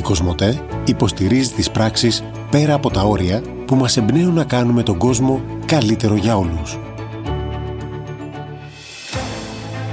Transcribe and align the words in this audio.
Η 0.00 0.02
Κοσμοτέ 0.02 0.60
υποστηρίζει 0.84 1.52
τις 1.52 1.70
πράξεις 1.70 2.24
πέρα 2.50 2.74
από 2.74 2.90
τα 2.90 3.02
όρια 3.02 3.42
που 3.66 3.76
μας 3.76 3.96
εμπνέουν 3.96 4.34
να 4.34 4.44
κάνουμε 4.44 4.82
τον 4.82 4.98
κόσμο 4.98 5.40
καλύτερο 5.66 6.14
για 6.14 6.36
όλους. 6.36 6.78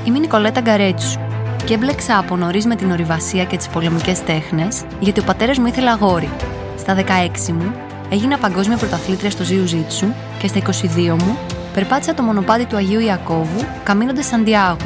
Είμαι 0.04 0.17
η 0.17 0.20
Νικολέτα 0.20 0.62
Γκαρέτσου 0.62 1.20
και 1.65 1.73
έμπλεξα 1.73 2.17
από 2.17 2.35
νωρίς 2.35 2.65
με 2.65 2.75
την 2.75 2.91
ορειβασία 2.91 3.43
και 3.43 3.57
τις 3.57 3.67
πολεμικές 3.67 4.23
τέχνες, 4.23 4.83
γιατί 4.99 5.20
ο 5.20 5.24
πατέρας 5.24 5.57
μου 5.57 5.65
ήθελε 5.65 5.89
αγόρι. 5.89 6.29
Στα 6.78 6.96
16 6.96 7.51
μου 7.51 7.74
έγινα 8.10 8.37
παγκόσμια 8.37 8.78
πρωταθλήτρια 8.78 9.31
στο 9.31 9.44
Ζιου 9.44 9.65
Ζίτσου 9.65 10.08
και 10.39 10.47
στα 10.47 10.60
22 10.60 11.15
μου 11.24 11.37
περπάτησα 11.74 12.13
το 12.13 12.24
μονοπάτι 12.24 12.65
του 12.65 12.76
Αγίου 12.76 12.99
Ιακώβου 12.99 13.65
καμίνοντα 13.83 14.24
Σαντιάγο, 14.24 14.78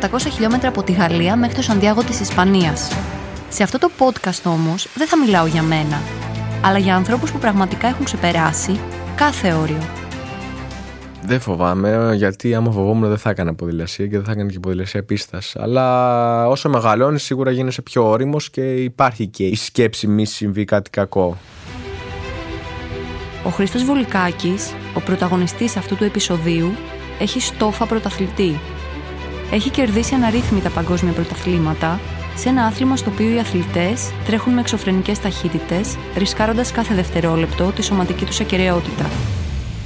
800 0.00 0.18
χιλιόμετρα 0.32 0.68
από 0.68 0.82
τη 0.82 0.92
Γαλλία 0.92 1.36
μέχρι 1.36 1.54
το 1.54 1.62
Σαντιάγο 1.62 2.02
της 2.02 2.20
Ισπανίας. 2.20 2.90
Σε 3.48 3.62
αυτό 3.62 3.78
το 3.78 3.90
podcast 3.98 4.42
όμως 4.44 4.88
δεν 4.94 5.06
θα 5.08 5.18
μιλάω 5.18 5.46
για 5.46 5.62
μένα, 5.62 6.02
αλλά 6.64 6.78
για 6.78 6.96
ανθρώπους 6.96 7.32
που 7.32 7.38
πραγματικά 7.38 7.88
έχουν 7.88 8.04
ξεπεράσει 8.04 8.80
κάθε 9.16 9.52
όριο. 9.52 9.82
Δεν 11.22 11.40
φοβάμαι, 11.40 12.14
γιατί 12.14 12.54
άμα 12.54 12.70
φοβόμουν 12.70 13.08
δεν 13.08 13.18
θα 13.18 13.30
έκανα 13.30 13.54
ποδηλασία 13.54 14.06
και 14.06 14.16
δεν 14.16 14.24
θα 14.24 14.32
έκανα 14.32 14.50
και 14.50 14.60
ποδηλασία 14.60 15.04
πίστας. 15.04 15.56
Αλλά 15.56 16.48
όσο 16.48 16.68
μεγαλώνεις, 16.68 17.22
σίγουρα 17.22 17.50
γίνεσαι 17.50 17.82
πιο 17.82 18.08
όριμος 18.08 18.50
και 18.50 18.74
υπάρχει 18.74 19.26
και 19.26 19.44
η 19.44 19.54
σκέψη 19.54 20.06
μη 20.06 20.24
συμβεί 20.26 20.64
κάτι 20.64 20.90
κακό. 20.90 21.36
Ο 23.44 23.50
Χρήστος 23.50 23.84
Βολικάκης, 23.84 24.72
ο 24.94 25.00
πρωταγωνιστής 25.00 25.76
αυτού 25.76 25.96
του 25.96 26.04
επεισοδίου, 26.04 26.72
έχει 27.18 27.40
στόφα 27.40 27.86
πρωταθλητή. 27.86 28.60
Έχει 29.50 29.70
κερδίσει 29.70 30.14
αναρρύθμιτα 30.14 30.70
παγκόσμια 30.70 31.12
πρωταθλήματα 31.12 32.00
σε 32.40 32.48
ένα 32.48 32.64
άθλημα 32.64 32.96
στο 32.96 33.10
οποίο 33.10 33.34
οι 33.34 33.38
αθλητές 33.38 34.12
τρέχουν 34.26 34.52
με 34.52 34.60
εξωφρενικές 34.60 35.20
ταχύτητες, 35.20 35.96
ρισκάροντας 36.16 36.72
κάθε 36.72 36.94
δευτερόλεπτο 36.94 37.72
τη 37.72 37.82
σωματική 37.82 38.24
τους 38.24 38.40
ακαιρεότητα. 38.40 39.10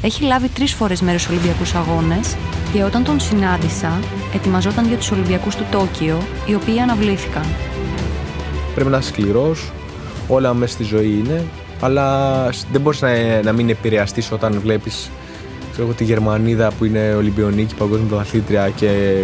Έχει 0.02 0.24
λάβει 0.24 0.48
τρεις 0.48 0.72
φορές 0.72 1.00
μέρος 1.00 1.22
στους 1.22 1.34
Ολυμπιακούς 1.34 1.74
Αγώνες 1.74 2.36
και 2.72 2.82
όταν 2.82 3.04
τον 3.04 3.20
συνάντησα, 3.20 4.00
ετοιμαζόταν 4.34 4.86
για 4.86 4.96
τους 4.96 5.10
Ολυμπιακούς 5.10 5.56
του 5.56 5.66
Τόκιο, 5.70 6.18
οι 6.46 6.54
οποίοι 6.54 6.78
αναβλήθηκαν. 6.78 7.44
Πρέπει 8.74 8.90
να 8.90 8.98
είσαι 8.98 9.08
σκληρός, 9.08 9.72
όλα 10.28 10.54
μέσα 10.54 10.72
στη 10.72 10.82
ζωή 10.82 11.22
είναι, 11.24 11.44
αλλά 11.80 12.48
δεν 12.72 12.80
μπορείς 12.80 13.00
να, 13.00 13.42
να 13.42 13.52
μην 13.52 13.68
επηρεαστείς 13.68 14.32
όταν 14.32 14.60
βλέπεις 14.60 15.10
τη 15.96 16.04
Γερμανίδα 16.04 16.72
που 16.78 16.84
είναι 16.84 17.14
Ολυμπιονίκη, 17.14 17.74
παγκόσμια 17.74 18.06
πρωταθλήτρια 18.08 18.68
και 18.68 19.22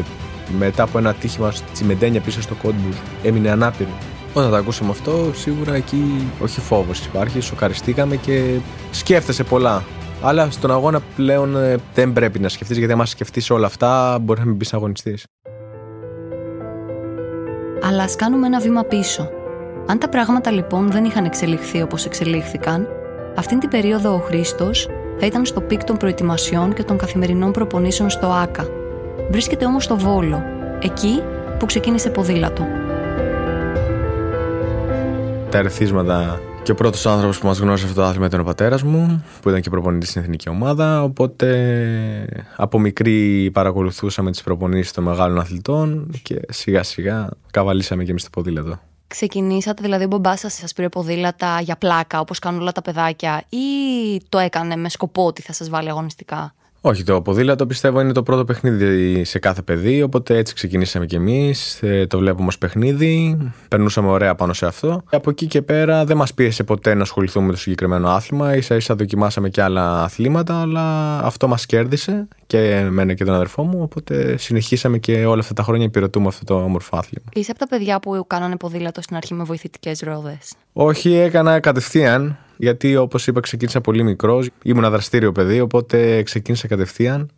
μετά 0.59 0.83
από 0.83 0.99
ένα 0.99 1.15
τύχημα 1.15 1.51
στη 1.51 1.73
Τσιμεντένια 1.73 2.21
πίσω 2.21 2.43
στο 2.43 2.55
κόντμπου 2.55 2.89
έμεινε 3.23 3.51
ανάπηρη. 3.51 3.93
Όταν 4.35 4.51
το 4.51 4.57
ακούσαμε 4.57 4.91
αυτό, 4.91 5.31
σίγουρα 5.35 5.75
εκεί 5.75 6.31
όχι 6.41 6.61
φόβος 6.61 7.07
υπάρχει, 7.07 7.41
σοκαριστήκαμε 7.41 8.17
και 8.17 8.59
σκέφτεσαι 8.91 9.45
πολλά. 9.45 9.85
Αλλά 10.23 10.51
στον 10.51 10.71
αγώνα 10.71 11.01
πλέον 11.17 11.57
ε, 11.57 11.77
δεν 11.95 12.13
πρέπει 12.13 12.39
να 12.39 12.49
σκεφτείς, 12.49 12.79
γιατί 12.79 12.93
άμα 12.93 13.07
σκεφτείς 13.07 13.51
όλα 13.51 13.67
αυτά, 13.67 14.19
μπορεί 14.23 14.41
να 14.41 14.47
μην 14.47 14.55
μπει 14.55 14.67
αγωνιστής. 14.73 15.25
Αλλά 17.83 18.03
ας 18.03 18.17
κάνουμε 18.17 18.47
ένα 18.47 18.61
βήμα 18.61 18.83
πίσω. 18.85 19.29
Αν 19.87 19.99
τα 19.99 20.09
πράγματα 20.09 20.51
λοιπόν 20.51 20.91
δεν 20.91 21.05
είχαν 21.05 21.25
εξελιχθεί 21.25 21.83
όπως 21.83 22.05
εξελίχθηκαν, 22.05 22.89
αυτήν 23.37 23.59
την 23.59 23.69
περίοδο 23.69 24.15
ο 24.15 24.19
Χρήστος 24.19 24.89
θα 25.19 25.27
ήταν 25.27 25.47
στο 25.47 25.61
peak 25.61 25.85
των 25.85 25.97
προετοιμασιών 25.97 26.75
και 26.75 26.83
των 26.83 26.99
καθημερινών 26.99 27.53
προπονήσεων 27.53 28.11
στο 28.11 28.27
ΟΑΚΑ. 28.27 28.78
Βρίσκεται 29.31 29.65
όμως 29.65 29.85
στο 29.85 29.97
Βόλο, 29.97 30.43
εκεί 30.83 31.23
που 31.59 31.67
ξεκίνησε 31.67 32.11
ποδήλατο. 32.11 32.67
Τα 35.51 35.59
ερεθίσματα 35.59 36.41
και 36.63 36.71
ο 36.71 36.75
πρώτος 36.75 37.07
άνθρωπος 37.07 37.39
που 37.39 37.47
μας 37.47 37.59
γνώρισε 37.59 37.87
αυτό 37.87 38.01
το 38.01 38.07
άθλημα 38.07 38.27
ήταν 38.27 38.41
ο 38.41 38.45
πατέρας 38.45 38.83
μου, 38.83 39.25
που 39.43 39.49
ήταν 39.49 39.61
και 39.61 39.71
προπονητής 39.71 40.09
στην 40.09 40.23
εθνική 40.23 40.49
ομάδα. 40.49 41.03
Οπότε 41.03 42.47
από 42.57 42.79
μικρή 42.79 43.51
παρακολουθούσαμε 43.53 44.31
τις 44.31 44.43
προπονήσεις 44.43 44.93
των 44.93 45.05
μεγάλων 45.05 45.39
αθλητών 45.39 46.11
και 46.23 46.41
σιγά 46.49 46.83
σιγά 46.83 47.29
καβαλήσαμε 47.51 48.05
και 48.05 48.11
εμείς 48.11 48.23
το 48.23 48.31
ποδήλατο. 48.33 48.81
Ξεκινήσατε, 49.07 49.83
δηλαδή 49.83 50.05
ο 50.05 50.07
μπαμπάς 50.07 50.41
σας 50.41 50.53
σας 50.55 50.73
πήρε 50.73 50.89
ποδήλατα 50.89 51.61
για 51.61 51.77
πλάκα, 51.77 52.21
όπως 52.21 52.39
κάνουν 52.39 52.61
όλα 52.61 52.73
τα 52.73 52.83
παιδάκια, 52.83 53.43
ή 53.49 53.59
το 54.29 54.39
έκανε 54.39 54.77
με 54.77 54.89
σκοπό 54.89 55.27
ότι 55.27 55.43
θα 55.43 55.53
σας 55.53 55.69
βάλει 55.69 55.89
αγωνιστικά; 55.89 56.55
Όχι, 56.81 57.03
το 57.03 57.23
ποδήλατο 57.23 57.67
πιστεύω 57.67 58.01
είναι 58.01 58.13
το 58.13 58.23
πρώτο 58.23 58.45
παιχνίδι 58.45 59.25
σε 59.25 59.39
κάθε 59.39 59.63
παιδί, 59.63 60.03
οπότε 60.03 60.37
έτσι 60.37 60.55
ξεκινήσαμε 60.55 61.07
κι 61.07 61.15
εμείς. 61.15 61.83
Ε, 61.83 62.07
το 62.07 62.19
βλέπουμε 62.19 62.47
ως 62.47 62.59
παιχνίδι, 62.59 63.39
περνούσαμε 63.69 64.09
ωραία 64.09 64.35
πάνω 64.35 64.53
σε 64.53 64.67
αυτό. 64.67 65.03
Από 65.11 65.31
εκεί 65.31 65.47
και 65.47 65.63
πέρα 65.63 66.05
δεν 66.05 66.17
μας 66.17 66.35
πίεσε 66.35 66.65
ποτέ 66.65 66.95
να 66.95 67.03
ασχοληθούμε 67.03 67.47
με 67.47 67.53
το 67.53 67.59
συγκεκριμένο 67.59 68.09
άθλημα. 68.09 68.61
σα 68.61 68.75
ίσα 68.75 68.95
δοκιμάσαμε 68.95 69.49
και 69.49 69.63
άλλα 69.63 70.03
αθλήματα, 70.03 70.61
αλλά 70.61 71.19
αυτό 71.19 71.49
μας 71.49 71.67
κέρδισε 71.67 72.29
και 72.47 72.71
εμένα 72.71 73.15
και 73.15 73.25
τον 73.25 73.35
αδερφό 73.35 73.63
μου. 73.63 73.83
Οπότε 73.83 74.37
συνεχίσαμε 74.37 74.99
και 74.99 75.27
όλα 75.27 75.41
αυτά 75.41 75.55
τα 75.55 75.63
χρόνια 75.63 75.87
υπηρετούμε 75.87 76.29
αυτό 76.29 76.45
το 76.45 76.63
όμορφο 76.63 76.97
άθλημα. 76.97 77.27
Είσαι 77.33 77.51
από 77.51 77.61
τα 77.61 77.67
παιδιά 77.69 78.01
που 78.01 78.25
κάνανε 78.27 78.57
ποδήλατο 78.57 79.03
στην 79.03 79.17
αρχή 79.17 79.35
με 79.35 79.45
βοηθητικές 79.45 80.01
ρόδες; 80.01 80.53
Όχι, 80.73 81.15
έκανα 81.15 81.61
κατευθείαν 81.61 82.39
γιατί 82.59 82.97
όπως 82.97 83.27
είπα 83.27 83.41
ξεκίνησα 83.41 83.81
πολύ 83.81 84.03
μικρός, 84.03 84.51
ήμουν 84.63 84.83
ένα 84.83 84.91
δραστήριο 84.91 85.33
παιδί, 85.33 85.61
οπότε 85.61 86.23
ξεκίνησα 86.23 86.67
κατευθείαν. 86.67 87.31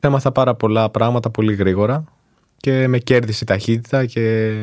Έμαθα 0.00 0.32
πάρα 0.32 0.54
πολλά 0.54 0.90
πράγματα 0.90 1.30
πολύ 1.30 1.54
γρήγορα 1.54 2.04
και 2.56 2.88
με 2.88 2.98
κέρδισε 2.98 3.44
η 3.44 3.46
ταχύτητα 3.46 4.04
και, 4.06 4.54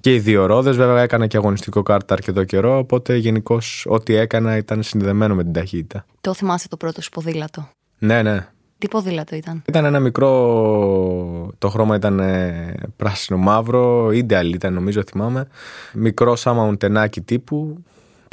και 0.00 0.14
οι 0.14 0.18
δύο 0.18 0.46
ρόδες. 0.46 0.76
Βέβαια 0.76 1.02
έκανα 1.02 1.26
και 1.26 1.36
αγωνιστικό 1.36 1.82
κάρτα 1.82 2.14
αρκετό 2.14 2.44
καιρό, 2.44 2.78
οπότε 2.78 3.16
γενικώς 3.16 3.86
ό,τι 3.88 4.14
έκανα 4.14 4.56
ήταν 4.56 4.82
συνδεδεμένο 4.82 5.34
με 5.34 5.42
την 5.42 5.52
ταχύτητα. 5.52 6.04
Το 6.20 6.34
θυμάσαι 6.34 6.68
το 6.68 6.76
πρώτο 6.76 7.02
σου 7.02 7.10
ποδήλατο; 7.10 7.68
Ναι, 7.98 8.22
ναι. 8.22 8.48
Τι 8.78 8.88
ποδήλατο 8.88 9.36
ήταν; 9.36 9.62
Ήταν 9.66 9.84
ένα 9.84 10.00
μικρό. 10.00 11.50
Το 11.58 11.68
χρώμα 11.68 11.96
ήταν 11.96 12.18
ε, 12.18 12.74
πράσινο 12.96 13.38
μαύρο. 13.38 14.06
Ideal 14.06 14.50
ήταν, 14.54 14.72
νομίζω, 14.72 15.02
θυμάμαι. 15.02 15.48
Μικρό 15.92 16.36
σαν 16.36 16.56
μοντενάκι 16.56 17.20
τύπου 17.20 17.84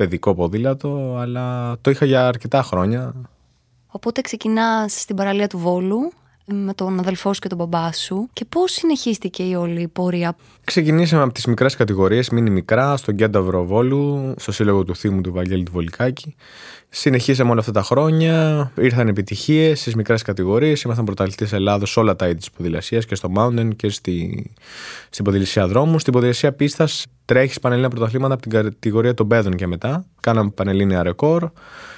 παιδικό 0.01 0.35
ποδήλατο, 0.35 1.17
αλλά 1.19 1.75
το 1.81 1.89
είχα 1.89 2.05
για 2.05 2.27
αρκετά 2.27 2.61
χρόνια. 2.61 3.13
Οπότε 3.87 4.21
ξεκινάς 4.21 5.01
στην 5.01 5.15
παραλία 5.15 5.47
του 5.47 5.57
Βόλου 5.57 6.11
με 6.53 6.73
τον 6.73 6.99
αδελφό 6.99 7.33
σου 7.33 7.39
και 7.39 7.47
τον 7.47 7.57
μπαμπά 7.57 7.93
σου. 7.93 8.29
Και 8.33 8.45
πώς 8.45 8.71
συνεχίστηκε 8.71 9.43
η 9.43 9.53
όλη 9.53 9.87
πορεία; 9.87 10.35
Ξεκινήσαμε 10.63 11.23
από 11.23 11.33
τις 11.33 11.45
μικρές 11.45 11.75
κατηγορίες, 11.75 12.29
μήνυ 12.29 12.49
μικρά, 12.49 12.97
στον 12.97 13.15
Κένταβρο 13.15 13.65
Βόλου, 13.65 14.33
στο 14.37 14.51
σύλλογο 14.51 14.83
του 14.83 14.95
Θήμου 14.95 15.21
του 15.21 15.33
Βαγγέλη 15.33 15.63
του 15.63 15.71
Βολικάκη. 15.71 16.35
Συνεχίσαμε 16.89 17.51
όλα 17.51 17.59
αυτά 17.59 17.71
τα 17.71 17.81
χρόνια. 17.81 18.71
Ήρθαν 18.75 19.07
επιτυχίες 19.07 19.79
στις 19.79 19.95
μικρές 19.95 20.21
κατηγορίες. 20.21 20.81
Ήμασταν 20.81 21.05
πρωταθλητές 21.05 21.53
Ελλάδος 21.53 21.91
σε 21.91 21.99
όλα 21.99 22.15
τα 22.15 22.27
είδη 22.27 22.37
της 22.37 22.51
ποδηλασίας 22.51 23.05
και 23.05 23.15
στο 23.15 23.31
mountain 23.37 23.69
και 23.75 23.89
στη, 23.89 24.51
στην 25.09 25.25
ποδηλασία 25.25 25.67
δρόμου. 25.67 25.99
Στην 25.99 26.13
ποδηλασία 26.13 26.53
πίστας 26.53 27.05
τρέχεις 27.25 27.59
πανελλήνια 27.59 27.89
πρωταθλήματα 27.89 28.33
από 28.33 28.41
την 28.41 28.51
κατηγορία 28.51 29.13
των 29.13 29.27
παιδών 29.27 29.55
και 29.55 29.67
μετά. 29.67 30.05
Κάναμε 30.19 30.49
πανελλήνια 30.49 31.03
ρεκόρ. 31.03 31.49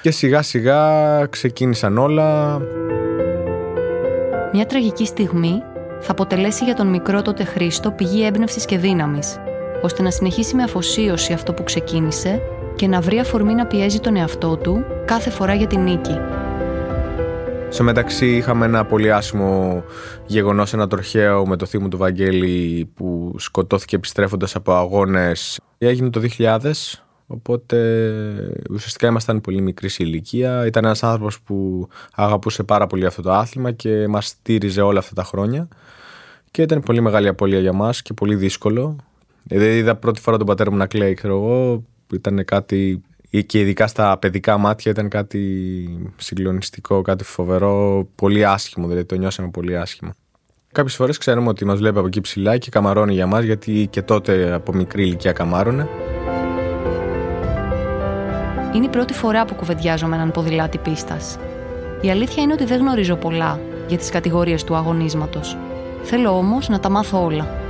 Και 0.01 0.11
σιγά 0.11 0.41
σιγά 0.41 1.25
ξεκίνησαν 1.25 1.97
όλα. 1.97 2.61
Μια 4.55 4.65
τραγική 4.65 5.05
στιγμή 5.05 5.63
θα 6.01 6.11
αποτελέσει 6.11 6.63
για 6.63 6.73
τον 6.73 6.87
μικρό 6.87 7.21
τότε 7.21 7.43
Χρήστο 7.43 7.91
πηγή 7.91 8.25
έμπνευσης 8.25 8.65
και 8.65 8.77
δύναμης, 8.77 9.37
ώστε 9.81 10.01
να 10.01 10.11
συνεχίσει 10.11 10.55
με 10.55 10.63
αφοσίωση 10.63 11.33
αυτό 11.33 11.53
που 11.53 11.63
ξεκίνησε 11.63 12.41
και 12.75 12.87
να 12.87 13.01
βρει 13.01 13.19
αφορμή 13.19 13.53
να 13.53 13.65
πιέζει 13.65 13.99
τον 13.99 14.15
εαυτό 14.15 14.57
του 14.57 14.83
κάθε 15.05 15.29
φορά 15.29 15.53
για 15.53 15.67
την 15.67 15.79
νίκη. 15.81 16.17
Στο 17.69 17.83
μεταξύ 17.83 18.35
είχαμε 18.35 18.65
ένα 18.65 18.85
πολύ 18.85 19.11
άσχημο 19.11 19.83
γεγονός, 20.25 20.73
ένα 20.73 20.87
τροχαίο 20.87 21.47
με 21.47 21.55
το 21.55 21.65
θύμο 21.65 21.87
του 21.87 21.97
Βαγγέλη 21.97 22.91
που 22.95 23.35
σκοτώθηκε 23.37 23.95
επιστρέφοντας 23.95 24.55
από 24.55 24.73
αγώνες. 24.73 25.59
Έγινε 25.77 26.09
το 26.09 26.21
2000, 26.37 27.02
οπότε 27.33 27.77
ουσιαστικά 28.69 29.07
ήμασταν 29.07 29.41
πολύ 29.41 29.61
μικρή 29.61 29.89
σε 29.89 30.03
ηλικία. 30.03 30.65
Ήταν 30.65 30.85
ένας 30.85 31.03
άνθρωπος 31.03 31.41
που 31.41 31.87
αγαπούσε 32.13 32.63
πάρα 32.63 32.87
πολύ 32.87 33.05
αυτό 33.05 33.21
το 33.21 33.31
άθλημα 33.31 33.71
και 33.71 34.07
μας 34.07 34.27
στήριζε 34.27 34.81
όλα 34.81 34.99
αυτά 34.99 35.13
τα 35.13 35.23
χρόνια. 35.23 35.67
Και 36.51 36.61
ήταν 36.61 36.81
πολύ 36.81 37.01
μεγάλη 37.01 37.27
απώλεια 37.27 37.59
για 37.59 37.73
μας 37.73 38.01
και 38.01 38.13
πολύ 38.13 38.35
δύσκολο. 38.35 38.95
Δηλαδή 39.43 39.77
είδα 39.77 39.95
πρώτη 39.95 40.19
φορά 40.19 40.37
τον 40.37 40.47
πατέρα 40.47 40.71
μου 40.71 40.77
να 40.77 40.85
κλαίει, 40.85 41.13
ξέρω 41.13 41.35
εγώ, 41.35 41.83
ήταν 42.13 42.45
κάτι 42.45 43.01
και 43.45 43.59
ειδικά 43.59 43.87
στα 43.87 44.17
παιδικά 44.17 44.57
μάτια 44.57 44.91
ήταν 44.91 45.09
κάτι 45.09 45.39
συγκλονιστικό, 46.17 47.01
κάτι 47.01 47.23
φοβερό, 47.23 48.07
πολύ 48.15 48.45
άσχημο, 48.45 48.87
δηλαδή 48.87 49.05
το 49.05 49.15
νιώσαμε 49.15 49.49
πολύ 49.49 49.77
άσχημο. 49.77 50.11
Κάποιες 50.71 50.95
φορές 50.95 51.17
ξέρουμε 51.17 51.49
ότι 51.49 51.65
μας 51.65 51.77
βλέπει 51.77 51.97
από 51.97 52.07
εκεί 52.07 52.21
ψηλά 52.21 52.57
και 52.57 52.69
καμαρώνει 52.69 53.13
για 53.13 53.27
μας, 53.27 53.43
γιατί 53.43 53.87
και 53.89 54.01
τότε 54.01 54.53
από 54.53 54.73
μικρή 54.73 55.03
ηλικία 55.03 55.31
καμάρωνε. 55.31 55.89
Είναι 58.73 58.85
η 58.85 58.89
πρώτη 58.89 59.13
φορά 59.13 59.45
που 59.45 59.55
κουβεντιάζω 59.55 60.07
με 60.07 60.15
έναν 60.15 60.31
ποδηλάτη 60.31 60.77
πίστας. 60.77 61.37
Η 62.01 62.09
αλήθεια 62.09 62.43
είναι 62.43 62.53
ότι 62.53 62.65
δεν 62.65 62.79
γνωρίζω 62.79 63.15
πολλά 63.15 63.59
για 63.87 63.97
τις 63.97 64.09
κατηγορίες 64.09 64.63
του 64.63 64.75
αγωνίσματος. 64.75 65.57
Θέλω 66.03 66.37
όμως 66.37 66.69
να 66.69 66.79
τα 66.79 66.89
μάθω 66.89 67.23
όλα. 67.23 67.62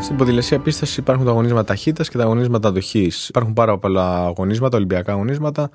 Στην 0.00 0.16
ποδηλασία 0.16 0.58
πίσταση 0.58 1.00
υπάρχουν 1.00 1.24
τα 1.24 1.30
αγωνίσματα 1.30 1.64
ταχύτητας 1.64 2.08
και 2.08 2.16
τα 2.16 2.24
αγωνίσματα 2.24 2.68
αντοχής. 2.68 3.28
Υπάρχουν 3.28 3.52
πάρα 3.52 3.78
πολλά 3.78 4.24
αγωνίσματα, 4.24 4.76
Ολυμπιακά 4.76 5.12
αγωνίσματα. 5.12 5.70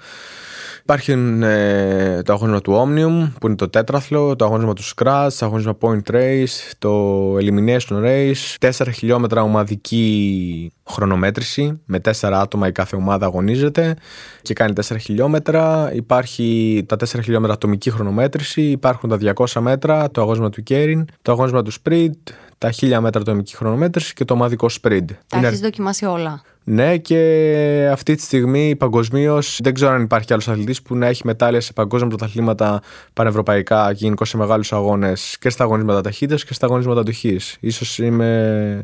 Υπάρχει 0.81 1.11
ε, 1.41 2.21
το 2.21 2.33
αγώνισμα 2.33 2.61
του 2.61 2.73
Omnium 2.73 3.31
που 3.39 3.47
είναι 3.47 3.55
το 3.55 3.69
τέτραθλο, 3.69 4.35
το 4.35 4.45
αγώνισμα 4.45 4.73
του 4.73 4.83
Scratch, 4.83 5.27
το 5.39 5.45
αγώνισμα 5.45 5.77
Point 5.81 6.11
Race, 6.11 6.71
το 6.77 7.35
Elimination 7.35 8.03
Race, 8.03 8.69
4 8.71 8.87
χιλιόμετρα 8.93 9.41
ομαδική 9.41 10.71
χρονομέτρηση 10.89 11.81
με 11.85 12.01
4 12.19 12.31
άτομα 12.31 12.67
η 12.67 12.71
κάθε 12.71 12.95
ομάδα 12.95 13.25
αγωνίζεται 13.25 13.95
και 14.41 14.53
κάνει 14.53 14.73
4 14.87 14.95
χιλιόμετρα. 14.99 15.91
Υπάρχει 15.93 16.83
τα 16.87 16.95
4 16.95 17.05
χιλιόμετρα 17.05 17.53
ατομική 17.53 17.91
χρονομέτρηση, 17.91 18.61
υπάρχουν 18.61 19.09
τα 19.09 19.33
200 19.35 19.61
μέτρα, 19.61 20.11
το 20.11 20.21
αγώνισμα 20.21 20.49
του 20.49 20.63
Κέριν, 20.63 21.05
το 21.21 21.31
αγώνισμα 21.31 21.61
του 21.61 21.71
Sprint, 21.71 22.31
τα 22.61 22.71
1000 22.79 22.97
μέτρα 22.99 23.21
ατομική 23.21 23.55
χρονομέτρηση 23.55 24.13
και 24.13 24.25
το 24.25 24.33
ομαδικό 24.33 24.67
Sprint. 24.81 25.05
Τα 25.27 25.37
είναι... 25.37 25.47
έχεις 25.47 25.59
δοκιμάσει 25.59 26.05
όλα. 26.05 26.41
Ναι, 26.63 26.97
και 26.97 27.89
αυτή 27.91 28.15
τη 28.15 28.21
στιγμή 28.21 28.75
παγκοσμίως 28.75 29.59
δεν 29.63 29.73
ξέρω 29.73 29.91
αν 29.91 30.01
υπάρχει 30.01 30.33
άλλος 30.33 30.47
αθλητής 30.47 30.81
που 30.81 30.95
να 30.95 31.07
έχει 31.07 31.21
μετάλλια 31.25 31.61
σε 31.61 31.73
παγκόσμια 31.73 32.09
πρωταθλήματα 32.09 32.81
πανευρωπαϊκά 33.13 33.93
και 33.93 34.03
γενικώ 34.03 34.25
σε 34.25 34.37
μεγάλους 34.37 34.73
αγώνες 34.73 35.37
και 35.39 35.49
στα 35.49 35.63
αγωνίσματα 35.63 36.01
ταχύτητας 36.01 36.45
και 36.45 36.53
στα 36.53 36.65
αγωνίσματα 36.65 36.99
αντοχή. 36.99 37.39
σω 37.71 38.03
είμαι 38.03 38.81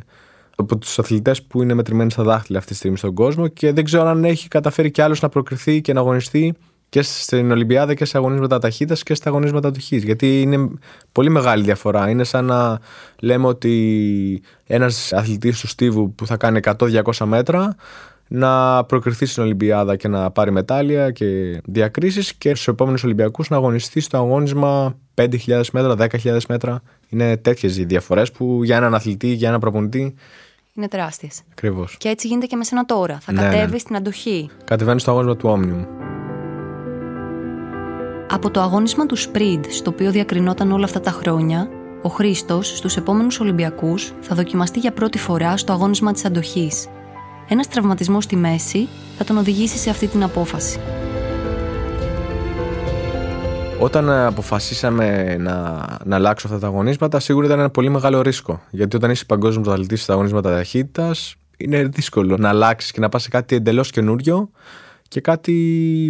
από 0.56 0.78
τους 0.78 1.00
αθλητές 1.00 1.44
που 1.44 1.62
είναι 1.62 1.74
μετρημένοι 1.74 2.12
στα 2.12 2.24
δάχτυλα 2.24 2.58
αυτή 2.58 2.72
τη 2.72 2.78
στιγμή 2.78 2.98
στον 2.98 3.14
κόσμο 3.14 3.48
και 3.48 3.72
δεν 3.72 3.84
ξέρω 3.84 4.08
αν 4.08 4.24
έχει 4.24 4.48
καταφέρει 4.48 4.92
κι 4.92 5.02
άλλος 5.02 5.22
να 5.22 5.30
προκριθεί 5.30 5.82
και 5.82 5.94
να 5.94 6.00
αγωνιστεί 6.00 6.56
και 6.90 7.02
στην 7.02 7.52
Ολυμπιάδα 7.52 7.94
και 7.94 8.06
σε 8.06 8.18
αγωνίσματα 8.18 8.60
ταχύτητας 8.60 9.04
και 9.04 9.14
στα 9.14 9.30
αγωνίσματα 9.30 9.72
του 9.72 9.80
Γιατί 9.80 10.42
είναι 10.42 10.70
πολύ 11.12 11.30
μεγάλη 11.30 11.64
διαφορά. 11.64 12.10
Είναι 12.10 12.24
σαν 12.24 12.46
να 12.46 12.80
λέμε 13.20 13.48
ότι 13.48 14.42
ένας 14.68 15.14
αθλητής 15.14 15.60
του 15.60 15.68
Στίβου 15.68 16.14
που 16.16 16.26
θα 16.26 16.38
κάνει 16.38 16.60
100-200 16.64 17.26
μέτρα 17.26 17.76
να 18.28 18.84
προκριθεί 18.84 19.26
στην 19.26 19.44
Ολυμπιάδα 19.44 19.96
και 19.96 20.08
να 20.08 20.32
πάρει 20.32 20.52
μετάλλια 20.52 21.12
και 21.12 21.62
διακρίσεις 21.66 22.34
και 22.34 22.50
στους 22.50 22.68
επόμενους 22.68 23.04
Ολυμπιακούς 23.04 23.50
να 23.50 23.56
αγωνιστεί 23.56 24.00
στο 24.00 24.18
αγώνισμα 24.18 24.98
5.000 25.16 25.62
μέτρα, 25.72 25.96
10.000 26.24 26.38
μέτρα. 26.48 26.82
Είναι 27.10 27.38
τέτοιες 27.38 27.78
οι 27.78 27.86
διαφορές 27.86 28.32
που 28.32 28.64
για 28.64 28.76
έναν 28.76 28.96
αθλητή, 28.96 29.28
για 29.28 29.48
έναν 29.48 29.60
προπονητή. 29.60 30.16
Είναι 30.74 30.88
τεράστιες. 30.88 31.42
Ακριβώς. 31.52 31.96
Και 31.98 32.10
έτσι 32.10 32.28
γίνεται 32.28 32.46
και 32.46 32.56
με 32.56 32.64
σένα 32.64 32.86
τώρα. 32.86 33.18
Θα 33.22 33.32
ναι, 33.32 33.42
κατέβεις 33.42 33.72
ναι. 33.72 33.78
στην 33.78 33.96
αντοχή. 33.96 34.50
Κατεβαίνεις 34.64 35.02
στο 35.02 35.12
αγώνισμα 35.12 35.36
του 35.36 35.60
Omnium. 35.60 36.17
Από 38.30 38.52
το 38.52 38.62
αγώνισμα 38.62 39.06
του 39.06 39.16
Σπριντ, 39.16 39.66
στο 39.70 39.90
οποίο 39.90 40.12
διακρινόταν 40.12 40.72
όλα 40.72 40.86
αυτά 40.86 41.00
τα 41.00 41.12
χρόνια, 41.12 41.70
ο 42.02 42.10
Χρήστος 42.10 42.78
στους 42.78 42.98
επόμενους 42.98 43.40
Ολυμπιακούς 43.40 44.14
θα 44.22 44.36
δοκιμαστεί 44.36 44.80
για 44.80 44.92
πρώτη 44.92 45.18
φορά 45.18 45.58
στο 45.58 45.74
αγώνισμα 45.74 46.12
της 46.12 46.26
αντοχής. 46.26 46.88
Ένας 47.48 47.68
τραυματισμός 47.68 48.24
στη 48.24 48.36
μέση 48.36 48.88
θα 49.18 49.24
τον 49.24 49.38
οδηγήσει 49.38 49.78
σε 49.78 49.90
αυτή 49.90 50.08
την 50.08 50.24
απόφαση. 50.24 50.80
Όταν 53.80 54.10
αποφασίσαμε 54.10 55.38
να, 55.40 55.86
να 56.04 56.16
αλλάξω 56.16 56.48
αυτά 56.48 56.60
τα 56.60 56.68
αγωνίσματα, 56.68 57.20
σίγουρα 57.20 57.46
ήταν 57.46 57.60
ένα 57.60 57.70
πολύ 57.70 57.90
μεγάλο 57.90 58.22
ρίσκο. 58.22 58.62
Γιατί 58.70 58.96
όταν 58.96 59.12
είσαι 59.12 59.26
παγκόσμιος 59.26 59.64
πρωταθλητής 59.64 60.04
στα 60.04 60.14
αγωνίσματα 60.14 60.56
ταχύτητας, 60.56 61.36
είναι 61.58 61.84
δύσκολο 61.84 62.38
να 62.38 62.50
αλλάξεις 62.50 62.92
και 62.92 63.00
να 63.00 63.10
πας 63.10 63.22
σε 63.22 63.30
κάτι 63.30 63.56
εντελώς 63.56 63.92
καινούριο 63.92 64.50
και 65.08 65.22
κάτι 65.22 65.54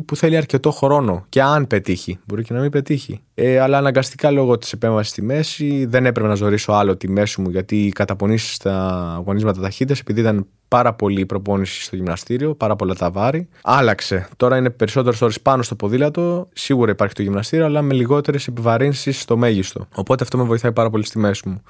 που 0.07 0.15
θέλει 0.15 0.37
αρκετό 0.37 0.71
χρόνο. 0.71 1.25
Και 1.29 1.41
αν 1.41 1.67
πετύχει, 1.67 2.19
μπορεί 2.25 2.43
και 2.43 2.53
να 2.53 2.59
μην 2.59 2.69
πετύχει. 2.69 3.21
Ε, 3.33 3.59
αλλά 3.59 3.77
αναγκαστικά 3.77 4.31
λόγω 4.31 4.57
της 4.57 4.71
επέμβασης 4.73 5.11
στη 5.11 5.21
μέση 5.21 5.85
δεν 5.85 6.05
έπρεπε 6.05 6.27
να 6.27 6.35
ζωρίσω 6.35 6.71
άλλο 6.71 6.97
τη 6.97 7.09
μέση 7.09 7.41
μου 7.41 7.49
γιατί 7.49 7.85
οι 7.85 7.91
καταπονήσεις 7.91 8.53
στα 8.53 9.03
αγωνίσματα 9.15 9.61
ταχύτητας, 9.61 9.99
επειδή 9.99 10.19
ήταν 10.19 10.47
πάρα 10.67 10.93
πολύ 10.93 11.21
η 11.21 11.25
προπόνηση 11.25 11.81
στο 11.81 11.95
γυμναστήριο, 11.95 12.55
πάρα 12.55 12.75
πολλά 12.75 12.95
τα 12.95 13.11
βάρη. 13.11 13.47
Άλλαξε. 13.61 14.27
Τώρα 14.37 14.57
είναι 14.57 14.69
περισσότερες 14.69 15.21
ώρες 15.21 15.41
πάνω 15.41 15.63
στο 15.63 15.75
ποδήλατο. 15.75 16.47
Σίγουρα 16.53 16.91
υπάρχει 16.91 17.13
το 17.13 17.21
γυμναστήριο, 17.21 17.65
αλλά 17.65 17.81
με 17.81 17.93
λιγότερες 17.93 18.47
επιβαρύνσεις 18.47 19.21
στο 19.21 19.37
μέγιστο. 19.37 19.87
Οπότε 19.95 20.23
αυτό 20.23 20.37
με 20.37 20.43
βοηθάει 20.43 20.71
πάρα 20.71 20.89
πολύ 20.89 21.05
στη 21.05 21.19
μέση 21.19 21.49
μου. 21.49 21.61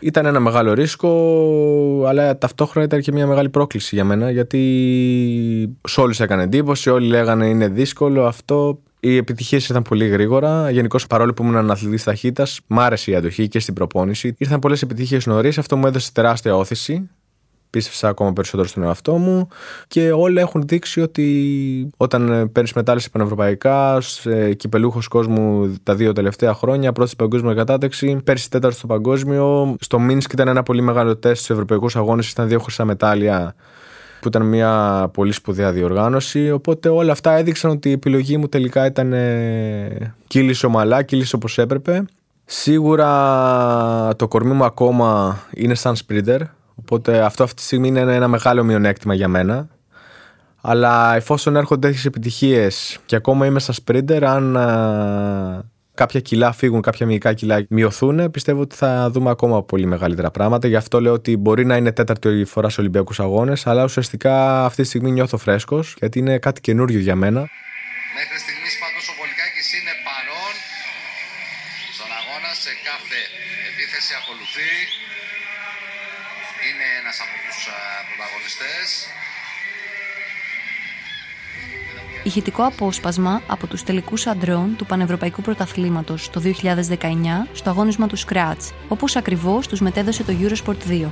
Ήταν 0.00 0.26
ένα 0.26 0.40
μεγάλο 0.40 0.72
ρίσκο, 0.72 1.08
αλλά 2.08 2.38
ταυτόχρονα 2.38 2.86
ήταν 2.86 3.00
και 3.00 3.12
μια 3.12 3.26
μεγάλη 3.26 3.48
πρόκληση 3.48 3.94
για 3.94 4.04
μένα, 4.04 4.30
γιατί 4.30 5.76
σε 5.88 6.00
όλους 6.00 6.20
έκανε 6.20 6.42
εντύπωση, 6.42 6.90
όλοι 6.90 7.06
λέγανε 7.06 7.46
είναι 7.46 7.68
δύσκολο 7.68 8.26
αυτό. 8.26 8.78
Οι 9.00 9.16
επιτυχίες 9.16 9.68
ήρθαν 9.68 9.82
πολύ 9.82 10.08
γρήγορα. 10.08 10.70
Γενικώς, 10.70 11.06
παρόλο 11.06 11.32
που 11.32 11.42
ήμουν 11.42 11.54
ένα 11.54 11.72
αθλητής 11.72 12.04
ταχύτητας, 12.04 12.60
μ' 12.66 12.80
άρεσε 12.80 13.10
η 13.10 13.14
αντοχή 13.14 13.48
και 13.48 13.60
στην 13.60 13.74
προπόνηση. 13.74 14.34
Ήρθαν 14.38 14.58
πολλές 14.58 14.82
επιτυχίες 14.82 15.26
νωρίς. 15.26 15.58
Αυτό 15.58 15.76
μου 15.76 15.86
έδωσε 15.86 16.12
τεράστια 16.12 16.56
όθηση 16.56 17.08
πίστεψα 17.70 18.08
ακόμα 18.08 18.32
περισσότερο 18.32 18.68
στον 18.68 18.82
εαυτό 18.82 19.16
μου 19.16 19.48
και 19.88 20.12
όλα 20.12 20.40
έχουν 20.40 20.62
δείξει 20.66 21.00
ότι 21.00 21.90
όταν 21.96 22.50
παίρνεις 22.52 22.72
μετάλλε 22.72 23.00
σε 23.00 23.10
πανευρωπαϊκά, 23.10 24.00
σε 24.00 24.54
κυπελούχος 24.54 25.08
κόσμου 25.08 25.74
τα 25.82 25.94
δύο 25.94 26.12
τελευταία 26.12 26.54
χρόνια, 26.54 26.92
πρώτη 26.92 27.10
στην 27.10 27.24
παγκόσμια 27.24 27.54
κατάταξη, 27.54 28.20
πέρσι 28.24 28.50
τέταρτο 28.50 28.76
στο 28.76 28.86
παγκόσμιο. 28.86 29.76
Στο 29.80 29.98
Μίνσκ 29.98 30.32
ήταν 30.32 30.48
ένα 30.48 30.62
πολύ 30.62 30.80
μεγάλο 30.80 31.16
τεστ 31.16 31.42
στους 31.42 31.50
ευρωπαϊκούς 31.50 31.96
αγώνες, 31.96 32.30
ήταν 32.30 32.48
δύο 32.48 32.58
χρυσά 32.58 32.84
μετάλλια 32.84 33.54
που 34.20 34.28
ήταν 34.28 34.42
μια 34.42 35.10
πολύ 35.12 35.32
σπουδαία 35.32 35.72
διοργάνωση. 35.72 36.50
Οπότε 36.50 36.88
όλα 36.88 37.12
αυτά 37.12 37.32
έδειξαν 37.32 37.70
ότι 37.70 37.88
η 37.88 37.92
επιλογή 37.92 38.36
μου 38.36 38.48
τελικά 38.48 38.86
ήταν 38.86 39.12
ε, 39.12 40.14
κύλησε 40.26 40.66
ομαλά, 40.66 41.02
κύλησε 41.02 41.36
όπως 41.36 41.58
έπρεπε. 41.58 42.04
Σίγουρα 42.44 44.16
το 44.16 44.28
κορμί 44.28 44.52
μου 44.52 44.64
ακόμα 44.64 45.38
είναι 45.54 45.74
σαν 45.74 45.96
σπρίντερ, 45.96 46.40
Οπότε 46.80 47.20
αυτό 47.20 47.42
αυτή 47.42 47.56
τη 47.56 47.62
στιγμή 47.62 47.88
είναι 47.88 48.00
ένα 48.00 48.28
μεγάλο 48.28 48.64
μειονέκτημα 48.64 49.14
για 49.14 49.28
μένα. 49.28 49.68
Αλλά 50.60 51.14
εφόσον 51.14 51.56
έρχονται 51.56 51.86
τέτοιες 51.86 52.04
επιτυχίες 52.04 52.98
και 53.06 53.16
ακόμα 53.16 53.46
είμαι 53.46 53.60
στα 53.60 53.72
σπρίντερ, 53.72 54.24
αν 54.24 54.56
α, 54.56 55.64
κάποια 55.94 56.20
κιλά 56.20 56.52
φύγουν, 56.52 56.80
κάποια 56.82 57.06
μυϊκά 57.06 57.32
κιλά 57.32 57.66
μειωθούν, 57.68 58.30
πιστεύω 58.30 58.60
ότι 58.60 58.76
θα 58.76 59.10
δούμε 59.10 59.30
ακόμα 59.30 59.62
πολύ 59.62 59.86
μεγαλύτερα 59.86 60.30
πράγματα. 60.30 60.68
Γι' 60.68 60.76
αυτό 60.76 61.00
λέω 61.00 61.12
ότι 61.12 61.36
μπορεί 61.36 61.64
να 61.64 61.76
είναι 61.76 61.92
τέταρτη 61.92 62.44
φορά 62.44 62.68
σε 62.68 62.80
Ολυμπιακούς 62.80 63.20
Αγώνες, 63.20 63.66
αλλά 63.66 63.84
ουσιαστικά 63.84 64.64
αυτή 64.64 64.82
τη 64.82 64.88
στιγμή 64.88 65.10
νιώθω 65.10 65.36
φρέσκος, 65.38 65.94
γιατί 65.98 66.18
είναι 66.18 66.38
κάτι 66.38 66.60
καινούριο 66.60 67.00
για 67.00 67.16
μένα. 67.22 67.40
Μέχρι 68.18 68.38
στιγμής 68.44 68.74
πάντως 68.82 69.04
ο 69.12 69.14
Πολικάκη 69.20 69.62
είναι 69.78 69.94
παρόν 70.08 70.54
στον 71.96 72.10
αγώνα, 72.20 72.50
σε 72.64 72.72
κάθε 72.88 73.20
επίθεση 73.70 74.12
ακολουθεί 74.20 74.70
είναι 74.84 74.97
ένας 77.08 77.20
από 77.20 77.36
τους 77.46 77.68
πρωταγωνιστές. 78.08 79.06
Ηχητικό 82.22 82.62
απόσπασμα 82.64 83.42
από 83.46 83.66
τους 83.66 83.82
τελικούς 83.82 84.26
αντρών 84.26 84.76
του 84.76 84.86
Πανευρωπαϊκού 84.86 85.42
Πρωταθλήματος 85.42 86.30
το 86.30 86.40
2019 86.40 87.46
στο 87.52 87.70
αγώνισμα 87.70 88.06
του 88.06 88.18
Scratch, 88.18 88.72
όπως 88.88 89.16
ακριβώς 89.16 89.66
τους 89.68 89.80
μετέδωσε 89.80 90.24
το 90.24 90.32
Eurosport 90.40 90.76
2. 90.88 91.08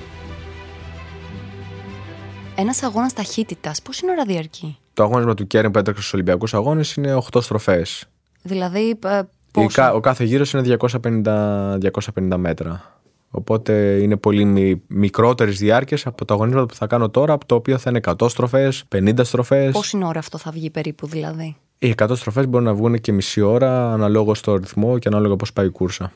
Ένας 2.55 2.83
αγώνας 2.83 3.13
ταχύτητας, 3.13 3.83
πόση 3.83 4.11
ώρα 4.11 4.25
διαρκεί. 4.25 4.79
Το 4.93 5.03
αγώνισμα 5.03 5.35
του 5.35 5.47
Κέριν 5.47 5.71
που 5.71 5.79
έτρεξε 5.79 6.03
στους 6.03 6.15
Ολυμπιακούς 6.15 6.55
Αγώνες 6.55 6.95
είναι 6.95 7.15
8 7.15 7.41
στροφές. 7.41 8.05
Δηλαδή, 8.43 8.99
ε, 9.05 9.21
πόσο... 9.53 9.95
Ο 9.95 10.01
κάθε 10.01 10.25
γύρος 10.25 10.53
είναι 10.53 10.63
250, 10.63 11.79
250 11.79 12.37
μέτρα. 12.37 12.96
Οπότε 13.37 13.99
είναι 14.03 14.17
πολύ 14.17 14.83
μικρότερες 14.87 15.59
διάρκειες 15.59 16.07
από 16.07 16.25
τα 16.25 16.35
αγωνίσματα 16.35 16.67
που 16.67 16.75
θα 16.75 16.87
κάνω 16.87 17.11
τώρα, 17.11 17.33
από 17.33 17.47
το 17.47 17.55
οποίο 17.55 17.79
θα 17.79 17.91
είναι 17.91 18.01
100 18.19 18.29
στροφές, 18.29 18.85
50 18.95 19.25
στροφές. 19.25 19.73
Πόση 19.73 19.99
ώρα 20.05 20.19
αυτό 20.19 20.39
θα 20.39 20.51
βγει 20.51 20.71
περίπου 20.71 21.07
δηλαδή; 21.07 21.57
Οι 21.79 21.95
100 21.97 22.11
στροφές 22.15 22.47
μπορούν 22.47 22.67
να 22.67 22.75
βγουν 22.75 23.01
και 23.01 23.13
μισή 23.13 23.41
ώρα, 23.41 23.93
αναλόγω 23.93 24.35
στο 24.35 24.57
ρυθμό 24.57 24.99
και 24.99 25.09
ανάλογα 25.09 25.37
πώς 25.37 25.53
πάει 25.53 25.67
η 25.67 25.71
κούρσα. 25.71 26.13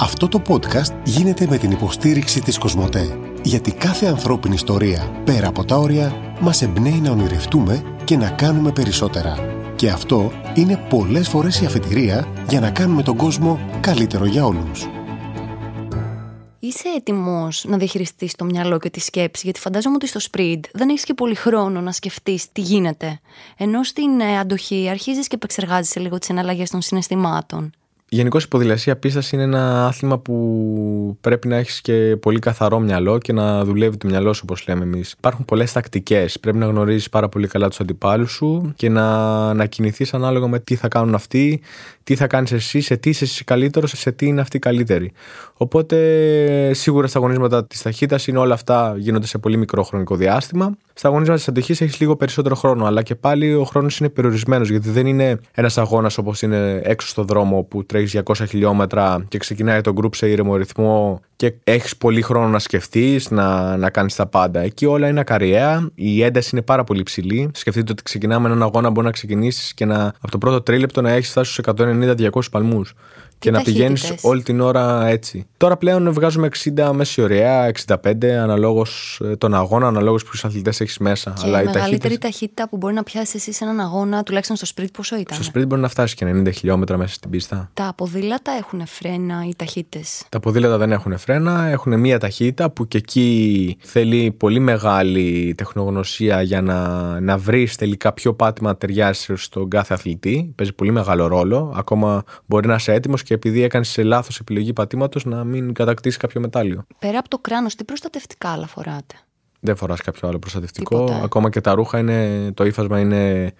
Αυτό 0.00 0.28
το 0.28 0.42
podcast 0.48 0.92
γίνεται 1.04 1.46
με 1.50 1.56
την 1.56 1.70
υποστήριξη 1.70 2.40
της 2.40 2.58
Κοσμοτέ. 2.58 3.18
Γιατί 3.42 3.72
κάθε 3.72 4.06
ανθρώπινη 4.06 4.54
ιστορία, 4.54 5.22
πέρα 5.24 5.48
από 5.48 5.64
τα 5.64 5.76
όρια, 5.76 6.14
μας 6.40 6.62
εμπνέει 6.62 7.00
να 7.00 7.10
ονειρευτούμε 7.10 7.82
και 8.04 8.16
να 8.16 8.30
κάνουμε 8.30 8.72
περισσότερα. 8.72 9.36
Και 9.76 9.90
αυτό 9.90 10.32
είναι 10.54 10.86
πολλές 10.88 11.28
φορές 11.28 11.60
η 11.60 11.66
αφετηρία 11.66 12.26
για 12.48 12.60
να 12.60 12.70
κάνουμε 12.70 13.02
τον 13.02 13.16
κόσμο 13.16 13.60
καλύτερο 13.80 14.24
για 14.26 14.44
όλους. 14.44 14.99
Είσαι 16.62 16.88
έτοιμος 16.96 17.64
να 17.68 17.76
διαχειριστείς 17.76 18.34
το 18.34 18.44
μυαλό 18.44 18.78
και 18.78 18.90
τη 18.90 19.00
σκέψη, 19.00 19.40
γιατί 19.44 19.60
φαντάζομαι 19.60 19.94
ότι 19.94 20.06
στο 20.06 20.20
sprint 20.30 20.60
δεν 20.72 20.88
έχεις 20.88 21.04
και 21.04 21.14
πολύ 21.14 21.34
χρόνο 21.34 21.80
να 21.80 21.92
σκεφτείς 21.92 22.52
τι 22.52 22.60
γίνεται. 22.60 23.20
Ενώ 23.56 23.82
στην 23.82 24.20
ε, 24.20 24.38
αντοχή 24.38 24.88
αρχίζεις 24.90 25.26
και 25.26 25.34
επεξεργάζεσαι 25.34 26.00
λίγο 26.00 26.18
τις 26.18 26.28
εναλλαγές 26.28 26.70
των 26.70 26.80
συναισθημάτων. 26.80 27.72
Γενικώς 28.12 28.44
η 28.44 28.48
ποδηλασία 28.48 28.96
πίστας 28.96 29.32
είναι 29.32 29.42
ένα 29.42 29.86
άθλημα 29.86 30.18
που 30.18 31.16
πρέπει 31.20 31.48
να 31.48 31.56
έχεις 31.56 31.80
και 31.80 32.16
πολύ 32.20 32.38
καθαρό 32.38 32.78
μυαλό 32.78 33.18
και 33.18 33.32
να 33.32 33.64
δουλεύει 33.64 33.96
το 33.96 34.06
μυαλό 34.06 34.32
σου, 34.32 34.40
όπως 34.44 34.68
λέμε 34.68 34.84
εμείς. 34.84 35.12
Υπάρχουν 35.12 35.44
πολλές 35.44 35.72
τακτικές. 35.72 36.40
Πρέπει 36.40 36.58
να 36.58 36.66
γνωρίζεις 36.66 37.08
πάρα 37.08 37.28
πολύ 37.28 37.46
καλά 37.46 37.68
τους 37.68 37.80
αντιπάλους 37.80 38.32
σου 38.32 38.72
και 38.76 38.88
να, 38.88 39.54
να 39.54 39.66
κινηθείς 39.66 40.14
ανάλογα 40.14 40.46
με 40.46 40.58
τι 40.58 40.74
θα 40.74 40.88
κάνουν 40.88 41.14
αυτοί, 41.14 41.60
τι 42.10 42.16
θα 42.16 42.26
κάνεις 42.26 42.52
εσύ, 42.52 42.80
σε 42.80 42.96
τι 42.96 43.08
είσαι 43.08 43.24
εσύ 43.24 43.44
καλύτερος, 43.44 43.92
σε 43.96 44.12
τι 44.12 44.26
είναι 44.26 44.40
αυτή 44.40 44.58
καλύτερη. 44.58 45.12
Οπότε 45.54 45.96
σίγουρα 46.74 47.06
στα 47.06 47.18
αγωνίσματα 47.18 47.66
της 47.66 47.82
ταχύτητας 47.82 48.26
είναι 48.26 48.38
όλα 48.38 48.54
αυτά 48.54 48.94
γίνονται 48.96 49.26
σε 49.26 49.38
πολύ 49.38 49.56
μικρό 49.56 49.82
χρονικό 49.82 50.16
διάστημα. 50.16 50.76
Στα 50.92 51.08
αγωνίσματα 51.08 51.38
της 51.38 51.48
αντοχής 51.48 51.80
έχεις 51.80 52.00
λίγο 52.00 52.16
περισσότερο 52.16 52.54
χρόνο, 52.54 52.84
αλλά 52.84 53.02
και 53.02 53.14
πάλι 53.14 53.54
ο 53.54 53.64
χρόνος 53.64 53.98
είναι 53.98 54.08
περιορισμένος 54.08 54.70
γιατί 54.70 54.90
δεν 54.90 55.06
είναι 55.06 55.40
ένας 55.52 55.78
αγώνας 55.78 56.18
όπως 56.18 56.42
είναι 56.42 56.80
έξω 56.84 57.08
στο 57.08 57.24
δρόμο 57.24 57.62
που 57.62 57.84
τρέχεις 57.84 58.20
200 58.24 58.34
χιλιόμετρα 58.48 59.24
και 59.28 59.38
ξεκινάει 59.38 59.80
το 59.80 59.92
γκρουπ 59.92 60.14
σε 60.14 60.28
ήρεμο 60.28 60.56
ρυθμό 60.56 61.20
και 61.40 61.54
έχεις 61.64 61.96
πολύ 61.96 62.22
χρόνο 62.22 62.48
να 62.48 62.58
σκεφτείς, 62.58 63.30
να, 63.30 63.76
να 63.76 63.90
κάνεις 63.90 64.14
τα 64.14 64.26
πάντα. 64.26 64.60
Εκεί 64.60 64.86
όλα 64.86 65.08
είναι 65.08 65.20
ακαριέα, 65.20 65.90
η 65.94 66.22
ένταση 66.22 66.50
είναι 66.52 66.62
πάρα 66.62 66.84
πολύ 66.84 67.02
ψηλή. 67.02 67.50
Σκεφτείτε 67.54 67.92
ότι 67.92 68.02
ξεκινάμε 68.02 68.46
έναν 68.46 68.62
αγώνα, 68.62 68.90
μπορεί 68.90 69.06
να 69.06 69.12
ξεκινήσεις 69.12 69.74
και 69.74 69.84
να, 69.84 70.06
από 70.06 70.30
το 70.30 70.38
πρώτο 70.38 70.60
τρίλεπτο 70.60 71.00
να 71.00 71.10
έχεις 71.10 71.30
φτάσει 71.30 71.52
στους 71.52 71.64
190-200 71.76 72.40
παλμούς 72.50 72.94
και 73.40 73.50
να 73.50 73.62
πηγαίνεις 73.62 74.14
όλη 74.22 74.42
την 74.42 74.60
ώρα 74.60 75.06
έτσι. 75.06 75.46
Τώρα 75.56 75.76
πλέον 75.76 76.12
βγάζουμε 76.12 76.48
60 76.76 76.90
μέση 76.92 77.22
ωραία, 77.22 77.72
65 77.86 78.26
αναλόγως 78.26 79.20
ε, 79.24 79.36
τον 79.36 79.54
αγώνα, 79.54 79.86
αναλόγως 79.86 80.24
ποιους 80.24 80.44
αθλητές 80.44 80.80
έχεις 80.80 80.98
μέσα. 80.98 81.32
Και 81.36 81.46
Αλλά 81.46 81.62
η 81.62 81.64
μεγαλύτερη 81.64 81.90
ταχύτητες... 81.90 82.18
ταχύτητα 82.18 82.68
που 82.68 82.76
μπορεί 82.76 82.94
να 82.94 83.02
πιάσεις 83.02 83.34
εσύ 83.34 83.52
σε 83.52 83.64
έναν 83.64 83.80
αγώνα, 83.80 84.22
τουλάχιστον 84.22 84.56
στο 84.56 84.66
sprint, 84.74 84.90
πόσο 84.92 85.16
ήταν; 85.16 85.42
Στο 85.42 85.52
sprint 85.54 85.66
μπορεί 85.66 85.80
να 85.80 85.88
φτάσεις 85.88 86.14
και 86.14 86.26
90 86.34 86.52
χιλιόμετρα 86.54 86.96
μέσα 86.96 87.14
στην 87.14 87.30
πίστα. 87.30 87.70
Τα 87.74 87.92
ποδήλατα 87.96 88.52
έχουν 88.52 88.86
φρένα 88.86 89.44
ή 89.48 89.56
ταχύτητες; 89.56 90.24
Τα 90.28 90.40
ποδήλατα 90.40 90.78
δεν 90.78 90.92
έχουν 90.92 91.18
φρένα, 91.18 91.66
έχουν 91.66 92.00
μία 92.00 92.18
ταχύτητα 92.18 92.70
που 92.70 92.88
και 92.88 92.98
εκεί 92.98 93.76
θέλει 93.80 94.34
πολύ 94.36 94.58
μεγάλη 94.58 95.54
τεχνογνωσία 95.56 96.42
για 96.42 96.62
να, 96.62 97.20
να 97.20 97.38
βρεις 97.38 97.76
τελικά 97.76 98.12
ποιο 98.12 98.34
πάτημα 98.34 98.76
ταιριάζει 98.76 99.34
στον 99.34 99.68
κάθε 99.68 99.94
αθλητή. 99.94 100.52
Παίζει 100.56 100.72
πολύ 100.72 100.90
μεγάλο 100.90 101.26
ρόλο. 101.26 101.72
Ακόμα 101.76 102.22
μπορεί 102.46 102.66
να 102.66 102.74
είσαι 102.74 102.92
έτοιμος 102.92 103.22
και 103.30 103.36
επειδή 103.36 103.62
έκανες 103.62 103.88
σε 103.88 104.02
λάθος 104.02 104.38
επιλογή 104.38 104.72
πατήματος 104.72 105.24
να 105.24 105.44
μην 105.44 105.72
κατακτήσεις 105.72 106.18
κάποιο 106.18 106.40
μετάλλιο. 106.40 106.86
Πέρα 106.98 107.18
από 107.18 107.28
το 107.28 107.38
κράνος, 107.38 107.74
τι 107.74 107.84
προστατευτικά 107.84 108.48
άλλα 108.48 108.66
φοράτε; 108.66 109.14
Δεν 109.60 109.76
φοράς 109.76 110.00
κάποιο 110.00 110.28
άλλο 110.28 110.38
προστατευτικό. 110.38 111.20
Ακόμα 111.22 111.50
και 111.50 111.60
τα 111.60 111.74
ρούχα 111.74 111.98
είναι, 111.98 112.50
το 112.54 112.64
ύφασμα 112.64 113.00
είναι 113.00 113.52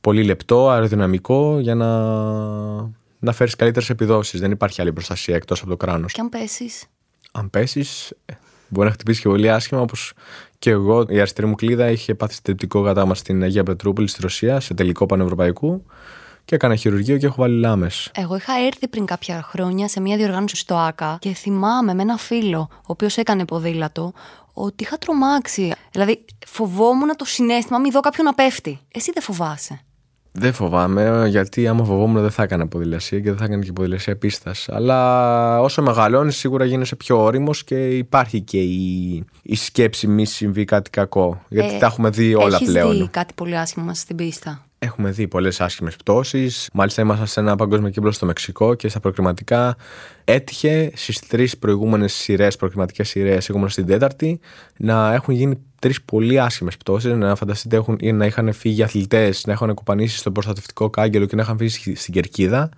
πολύ 0.00 0.24
λεπτό, 0.24 0.70
αεροδυναμικό 0.70 1.58
για 1.58 1.74
να, 1.74 1.88
να 3.18 3.32
φέρεις 3.32 3.56
καλύτερες 3.56 3.90
επιδόσεις. 3.90 4.40
Δεν 4.40 4.50
υπάρχει 4.50 4.80
άλλη 4.80 4.92
προστασία 4.92 5.34
εκτός 5.34 5.60
από 5.60 5.70
το 5.70 5.76
κράνος. 5.76 6.12
Και 6.12 6.20
αν 6.20 6.28
πέσεις; 6.28 6.86
Αν 7.32 7.50
πέσεις, 7.50 8.12
μπορεί 8.68 8.86
να 8.86 8.92
χτυπήσεις 8.92 9.22
και 9.22 9.28
πολύ 9.28 9.50
άσχημα, 9.50 9.80
όπως 9.80 10.12
και 10.58 10.70
εγώ. 10.70 11.04
Η 11.08 11.18
αριστερή 11.18 11.46
μου 11.46 11.54
κλίδα 11.54 11.90
είχε 11.90 12.14
πάθει 12.14 12.34
συντριπτικό 12.34 12.80
γατάμα 12.80 13.14
στην 13.14 13.42
Αγία 13.42 13.62
Πετρούπολη 13.62 14.08
στη 14.08 14.20
Ρωσία, 14.22 14.60
σε 14.60 14.74
τελικό 14.74 15.06
πανευρωπαϊκού 15.06 15.84
και 16.48 16.54
έκανα 16.54 16.76
χειρουργείο 16.76 17.16
και 17.16 17.26
έχω 17.26 17.34
βάλει 17.38 17.58
λάμες. 17.58 18.10
Εγώ 18.14 18.36
είχα 18.36 18.52
έρθει 18.66 18.88
πριν 18.88 19.04
κάποια 19.04 19.42
χρόνια 19.42 19.88
σε 19.88 20.00
μια 20.00 20.16
διοργάνωση 20.16 20.56
στο 20.56 20.76
ΑΚΑ 20.76 21.18
και 21.20 21.32
θυμάμαι 21.32 21.94
με 21.94 22.02
ένα 22.02 22.16
φίλο, 22.16 22.68
ο 22.70 22.86
οποίος 22.86 23.16
έκανε 23.16 23.44
ποδήλατο, 23.44 24.12
ότι 24.52 24.84
είχα 24.84 24.98
τρομάξει. 24.98 25.72
Δηλαδή, 25.92 26.24
φοβόμουν 26.46 27.16
το 27.16 27.24
συνέστημα, 27.24 27.78
μην 27.78 27.90
δω 27.90 28.00
κάποιον 28.00 28.26
να 28.26 28.34
πέφτει. 28.34 28.78
Εσύ 28.92 29.10
δεν 29.14 29.22
φοβάσαι. 29.22 29.80
Δεν 30.32 30.52
φοβάμαι, 30.52 31.26
γιατί 31.28 31.68
άμα 31.68 31.84
φοβόμουν 31.84 32.20
δεν 32.22 32.30
θα 32.30 32.42
έκανα 32.42 32.68
ποδηλασία 32.68 33.20
και 33.20 33.28
δεν 33.28 33.38
θα 33.38 33.44
έκανα 33.44 33.64
και 33.64 33.72
ποδηλασία 33.72 34.16
πίστας. 34.16 34.68
Αλλά 34.68 35.60
όσο 35.60 35.82
μεγαλώνεις, 35.82 36.36
σίγουρα 36.36 36.64
γίνεσαι 36.64 36.96
πιο 36.96 37.22
όριμος 37.22 37.64
και 37.64 37.88
υπάρχει 37.88 38.40
και 38.40 38.60
η, 38.60 39.24
η 39.42 39.56
σκέψη 39.56 40.06
μη 40.06 40.24
συμβεί 40.24 40.64
κάτι 40.64 40.90
κακό. 40.90 41.42
Γιατί 41.48 41.74
ε, 41.74 41.78
τα 41.78 41.86
έχουμε 41.86 42.10
δει 42.10 42.34
όλα 42.34 42.56
έχεις 42.56 42.68
πλέον. 42.68 42.90
Έχει 42.90 43.00
δει 43.02 43.08
κάτι 43.08 43.34
πολύ 43.34 43.58
άσχημα 43.58 43.94
στην 43.94 44.16
πίστα; 44.16 44.67
Έχουμε 44.80 45.10
δει 45.10 45.28
πολλές 45.28 45.60
άσχημες 45.60 45.96
πτώσεις. 45.96 46.68
Μάλιστα, 46.72 47.02
ήμασταν 47.02 47.26
σε 47.26 47.40
ένα 47.40 47.56
παγκόσμιο 47.56 47.90
κύκλο 47.90 48.10
στο 48.10 48.26
Μεξικό 48.26 48.74
και 48.74 48.88
στα 48.88 49.00
προκριματικά 49.00 49.76
έτυχε 50.24 50.90
στις 50.94 51.18
τρεις 51.18 51.58
προηγούμενες 51.58 52.12
σειρές, 52.12 52.56
προκριματικές 52.56 53.08
σειρές, 53.08 53.48
εγώ 53.48 53.58
ήμουν 53.58 53.70
στην 53.70 53.86
τέταρτη, 53.86 54.40
να 54.76 55.14
έχουν 55.14 55.34
γίνει 55.34 55.58
τρεις 55.78 56.02
πολύ 56.02 56.40
άσχημες 56.40 56.76
πτώσεις. 56.76 57.12
Να 57.12 57.34
φανταστείτε 57.34 57.76
έχουν, 57.76 57.98
να 58.02 58.26
είχαν 58.26 58.52
φύγει 58.52 58.82
αθλητές, 58.82 59.46
να 59.46 59.52
έχουν 59.52 59.74
κουπανίσει 59.74 60.16
στο 60.18 60.30
προστατευτικό 60.32 60.90
κάγκελο 60.90 61.26
και 61.26 61.36
να 61.36 61.42
είχαν 61.42 61.58
φύγει 61.58 61.94
στην 61.94 62.14
κερκίδα. 62.14 62.70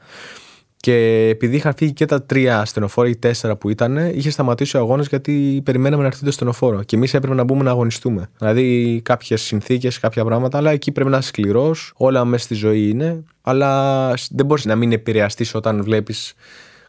Και 0.80 1.28
επειδή 1.28 1.56
είχαν 1.56 1.74
φύγει 1.76 1.92
και 1.92 2.04
τα 2.04 2.22
τρία 2.22 2.64
στενοφόρα 2.64 3.08
ή 3.08 3.16
τέσσερα 3.16 3.56
που 3.56 3.70
ήταν, 3.70 3.96
είχε 3.96 4.30
σταματήσει 4.30 4.76
ο 4.76 4.80
αγώνας 4.80 5.06
γιατί 5.06 5.60
περιμέναμε 5.64 6.02
να 6.02 6.08
έρθει 6.08 6.24
το 6.24 6.30
στενοφόρο. 6.30 6.82
Και 6.82 6.96
εμείς 6.96 7.14
έπρεπε 7.14 7.34
να 7.34 7.44
μπούμε 7.44 7.62
να 7.62 7.70
αγωνιστούμε. 7.70 8.30
Δηλαδή 8.38 9.00
κάποιες 9.04 9.42
συνθήκες, 9.42 9.98
κάποια 9.98 10.24
πράγματα, 10.24 10.58
αλλά 10.58 10.70
εκεί 10.70 10.92
πρέπει 10.92 11.10
να 11.10 11.18
είσαι 11.18 11.28
σκληρός. 11.28 11.92
Όλα 11.96 12.24
μέσα 12.24 12.44
στη 12.44 12.54
ζωή 12.54 12.88
είναι. 12.88 13.24
Αλλά 13.42 14.14
δεν 14.30 14.46
μπορείς 14.46 14.64
να 14.64 14.76
μην 14.76 14.92
επηρεαστείς 14.92 15.54
όταν 15.54 15.82
βλέπεις 15.82 16.34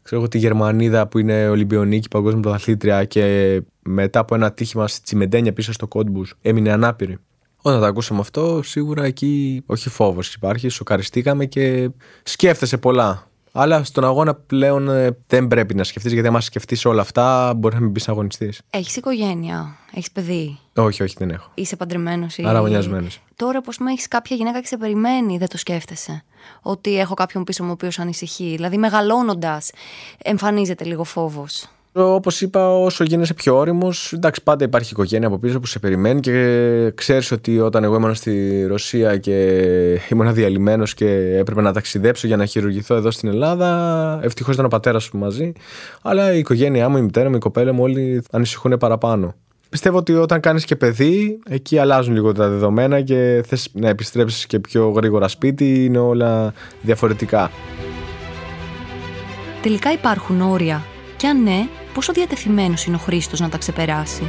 ξέρω 0.02 0.28
τη 0.28 0.38
Γερμανίδα 0.38 1.08
που 1.08 1.18
είναι 1.18 1.50
Ολυμπιονίκη, 1.50 2.08
παγκόσμια 2.08 2.42
πρωταθλήτρια 2.42 3.06
και 3.06 3.62
μετά 3.82 4.20
από 4.20 4.36
ένα 4.36 4.52
τύχημα 4.52 4.88
στη 4.88 5.02
Τσιμεντένια 5.02 5.54
πίσω 5.54 5.74
στο 5.74 5.88
Κόντμπους 5.88 6.34
έμεινε 6.42 6.72
ανάπηρη. 6.72 7.18
Όταν 7.62 7.80
το 7.80 7.86
ακούσαμε 7.86 8.20
αυτό, 8.20 8.62
σίγουρα 8.64 9.04
εκεί 9.04 9.64
όχι 9.66 9.90
φόβος 9.90 10.34
υπάρχει, 10.34 10.70
σοκαριστήκαμε 10.70 11.46
και 11.46 11.90
σκέφτεσαι 12.24 12.78
πολλά. 12.78 13.31
Αλλά 13.52 13.84
στον 13.84 14.04
αγώνα 14.04 14.36
πλέον 14.36 14.90
ε, 14.90 15.18
δεν 15.28 15.48
πρέπει 15.48 15.76
να 15.76 15.84
σκεφτείς, 15.84 16.14
γιατί 16.14 16.28
άμα 16.28 16.42
σκεφτείς 16.42 16.86
όλα 16.86 17.02
αυτά, 17.02 17.54
μπορεί 17.54 17.76
να 17.76 17.82
μην 17.82 17.92
πεις 17.92 18.10
αγωνιστής. 18.10 18.62
Έχεις 18.70 18.96
οικογένεια, 18.96 19.78
έχεις 19.94 20.12
παιδί. 20.12 20.60
Όχι, 20.76 21.04
όχι, 21.04 21.16
δεν 21.18 21.30
έχω. 21.30 21.52
Είσαι 21.54 21.76
παντρεμένος 21.76 22.38
ή. 22.38 22.44
Αραβωνιασμένο. 22.46 23.08
Τώρα, 23.36 23.62
πώ 23.62 23.72
με 23.80 23.92
έχεις 23.92 24.08
κάποια 24.08 24.36
γυναίκα 24.36 24.60
και 24.60 24.68
σε 24.68 24.78
περιμένει, 24.78 25.38
δεν 25.38 25.48
το 25.48 25.58
σκέφτεσαι. 25.58 26.24
Ότι 26.62 27.00
έχω 27.00 27.14
κάποιον 27.14 27.44
πίσω 27.44 27.64
μου 27.64 27.70
ο 27.70 27.74
οποίος 27.74 28.00
ανησυχεί. 28.00 28.54
Δηλαδή, 28.56 28.78
μεγαλώνοντας, 28.78 29.72
εμφανίζεται 30.18 30.84
λίγο 30.84 31.04
φόβος. 31.04 31.70
Όπως 31.94 32.42
είπα, 32.42 32.80
όσο 32.80 33.04
γίνεσαι 33.04 33.34
πιο 33.34 33.58
όριμος, 33.58 34.14
εντάξει, 34.14 34.44
πάντα 34.44 34.64
υπάρχει 34.66 34.92
οικογένεια 34.92 35.28
από 35.28 35.38
πίσω 35.38 35.60
που 35.60 35.66
σε 35.66 35.80
περιμένει 35.80 36.20
και 36.20 36.92
ξέρεις 36.96 37.32
ότι 37.32 37.60
όταν 37.60 37.84
εγώ 37.84 37.96
ήμουν 37.96 38.16
στη 38.16 38.66
Ρωσία 38.68 39.18
και 39.18 39.60
ήμουν 40.10 40.34
διαλυμένο 40.34 40.84
και 40.84 41.36
έπρεπε 41.38 41.62
να 41.62 41.74
ταξιδέψω 41.74 42.28
για 42.28 42.38
να 42.38 42.46
χειρουργηθώ 42.46 42.96
εδώ 42.96 43.12
στην 43.12 43.30
Ελλάδα, 43.30 44.20
ευτυχώς 44.24 44.54
ήταν 44.54 44.66
ο 44.66 44.68
πατέρας 44.68 45.10
μου 45.12 45.20
μαζί. 45.20 45.54
Αλλά 46.02 46.34
η 46.34 46.38
οικογένειά 46.38 46.90
μου, 46.90 46.98
η 46.98 47.02
μητέρα 47.02 47.30
μου, 47.30 47.36
η 47.36 47.40
κοπέλα 47.40 47.74
μου, 47.74 47.84
όλοι 47.84 48.24
ανησυχούν 48.32 48.78
παραπάνω. 48.78 49.36
Πιστεύω 49.70 49.98
ότι 49.98 50.14
όταν 50.14 50.40
κάνεις 50.40 50.66
και 50.66 50.76
παιδί, 50.76 51.40
εκεί 51.50 51.78
αλλάζουν 51.78 52.14
λίγο 52.14 52.32
τα 52.32 52.50
δεδομένα 52.50 53.02
και 53.02 53.44
θες 53.48 53.70
να 53.74 53.90
επιστρέψεις 53.90 54.46
και 54.46 54.60
πιο 54.60 54.90
γρήγορα 54.90 55.28
σπίτι, 55.28 55.86
είναι 55.86 55.98
όλα 55.98 56.54
διαφορετικά. 56.82 57.52
Τελικά 59.62 59.92
υπάρχουν 59.92 60.42
όρια. 60.42 60.84
Και 61.18 61.28
αν 61.28 61.44
ναι, 61.44 61.68
πόσο 61.94 62.14
διατεθειμένος 62.14 62.86
είναι 62.86 62.96
ο 62.96 63.00
Χρήστος 63.00 63.40
να 63.40 63.50
τα 63.50 63.58
ξεπεράσει; 63.58 64.24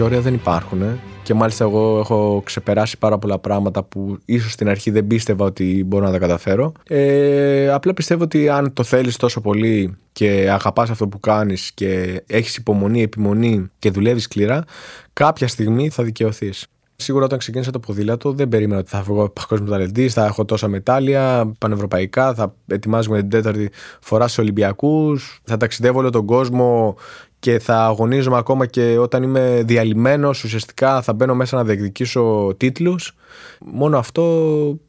όρια 0.00 0.20
δεν 0.20 0.34
υπάρχουν. 0.34 1.00
Και 1.22 1.34
μάλιστα 1.34 1.64
εγώ 1.64 1.98
έχω 1.98 2.42
ξεπεράσει 2.44 2.98
πάρα 2.98 3.18
πολλά 3.18 3.38
πράγματα 3.38 3.82
που 3.82 4.18
ίσως 4.24 4.52
στην 4.52 4.68
αρχή 4.68 4.90
δεν 4.90 5.06
πίστευα 5.06 5.44
ότι 5.44 5.84
μπορώ 5.86 6.04
να 6.04 6.10
τα 6.10 6.18
καταφέρω. 6.18 6.72
Ε, 6.88 7.70
απλά 7.70 7.94
πιστεύω 7.94 8.22
ότι 8.22 8.48
αν 8.48 8.72
το 8.72 8.82
θέλεις 8.82 9.16
τόσο 9.16 9.40
πολύ 9.40 9.96
και 10.12 10.50
αγαπάς 10.50 10.90
αυτό 10.90 11.08
που 11.08 11.20
κάνεις 11.20 11.72
και 11.74 12.22
έχεις 12.26 12.56
υπομονή, 12.56 13.02
επιμονή 13.02 13.70
και 13.78 13.90
δουλεύεις 13.90 14.22
σκληρά, 14.22 14.64
κάποια 15.12 15.48
στιγμή 15.48 15.88
θα 15.88 16.02
δικαιωθείς. 16.02 16.66
Σίγουρα 17.00 17.24
όταν 17.24 17.38
ξεκίνησα 17.38 17.70
το 17.70 17.78
ποδήλατο 17.78 18.32
δεν 18.32 18.48
περίμενα 18.48 18.80
ότι 18.80 18.90
θα 18.90 19.02
βγω 19.02 19.28
παγκόσμιος 19.28 19.70
ταλεντή, 19.70 20.08
θα 20.08 20.24
έχω 20.24 20.44
τόσα 20.44 20.68
μετάλλια 20.68 21.52
πανευρωπαϊκά, 21.58 22.34
θα 22.34 22.54
ετοιμάζουμε 22.66 23.18
την 23.18 23.28
τέταρτη 23.28 23.70
φορά 24.00 24.28
σε 24.28 24.40
Ολυμπιακούς, 24.40 25.40
θα 25.44 25.56
ταξιδεύω 25.56 25.98
όλο 25.98 26.10
τον 26.10 26.26
κόσμο 26.26 26.96
και 27.38 27.58
θα 27.58 27.84
αγωνίζομαι 27.84 28.36
ακόμα 28.36 28.66
και 28.66 28.98
όταν 28.98 29.22
είμαι 29.22 29.62
διαλυμένος, 29.64 30.44
ουσιαστικά 30.44 31.02
θα 31.02 31.12
μπαίνω 31.12 31.34
μέσα 31.34 31.56
να 31.56 31.64
διεκδικήσω 31.64 32.54
τίτλους. 32.56 33.16
Μόνο 33.60 33.98
αυτό 33.98 34.22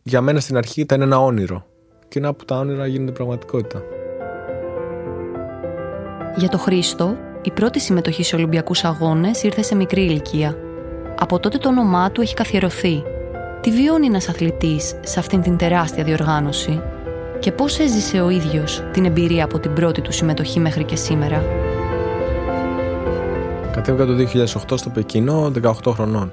για 0.03 0.21
μένα 0.21 0.39
στην 0.39 0.57
αρχή 0.57 0.81
ήταν 0.81 1.01
ένα 1.01 1.19
όνειρο. 1.19 1.65
Και 2.07 2.19
να 2.19 2.33
που 2.33 2.45
τα 2.45 2.57
όνειρα 2.57 2.87
γίνονται 2.87 3.11
πραγματικότητα. 3.11 3.83
Για 6.35 6.49
το 6.49 6.57
Χρήστο, 6.57 7.17
η 7.41 7.51
πρώτη 7.51 7.79
συμμετοχή 7.79 8.23
σε 8.23 8.35
Ολυμπιακούς 8.35 8.83
Αγώνες 8.83 9.43
ήρθε 9.43 9.61
σε 9.61 9.75
μικρή 9.75 10.01
ηλικία 10.01 10.57
από 11.19 11.39
τότε 11.39 11.57
το 11.57 11.69
όνομά 11.69 12.11
του 12.11 12.21
έχει 12.21 12.33
καθιερωθεί. 12.33 13.03
Τι 13.61 13.71
βιώνει 13.71 14.05
ένας 14.05 14.29
αθλητής 14.29 14.95
σε 15.03 15.19
αυτήν 15.19 15.41
την 15.41 15.57
τεράστια 15.57 16.03
διοργάνωση; 16.03 16.81
Και 17.39 17.51
πώς 17.51 17.79
έζησε 17.79 18.21
ο 18.21 18.29
ίδιος 18.29 18.83
την 18.91 19.05
εμπειρία 19.05 19.43
από 19.43 19.59
την 19.59 19.73
πρώτη 19.73 20.01
του 20.01 20.11
συμμετοχή 20.11 20.59
μέχρι 20.59 20.83
και 20.83 20.95
σήμερα; 20.95 21.43
Κατέβηκα 23.71 24.05
το 24.05 24.13
2008 24.15 24.77
στο 24.77 24.89
Πεκίνο, 24.89 25.51
18 25.61 25.91
χρονών. 25.91 26.31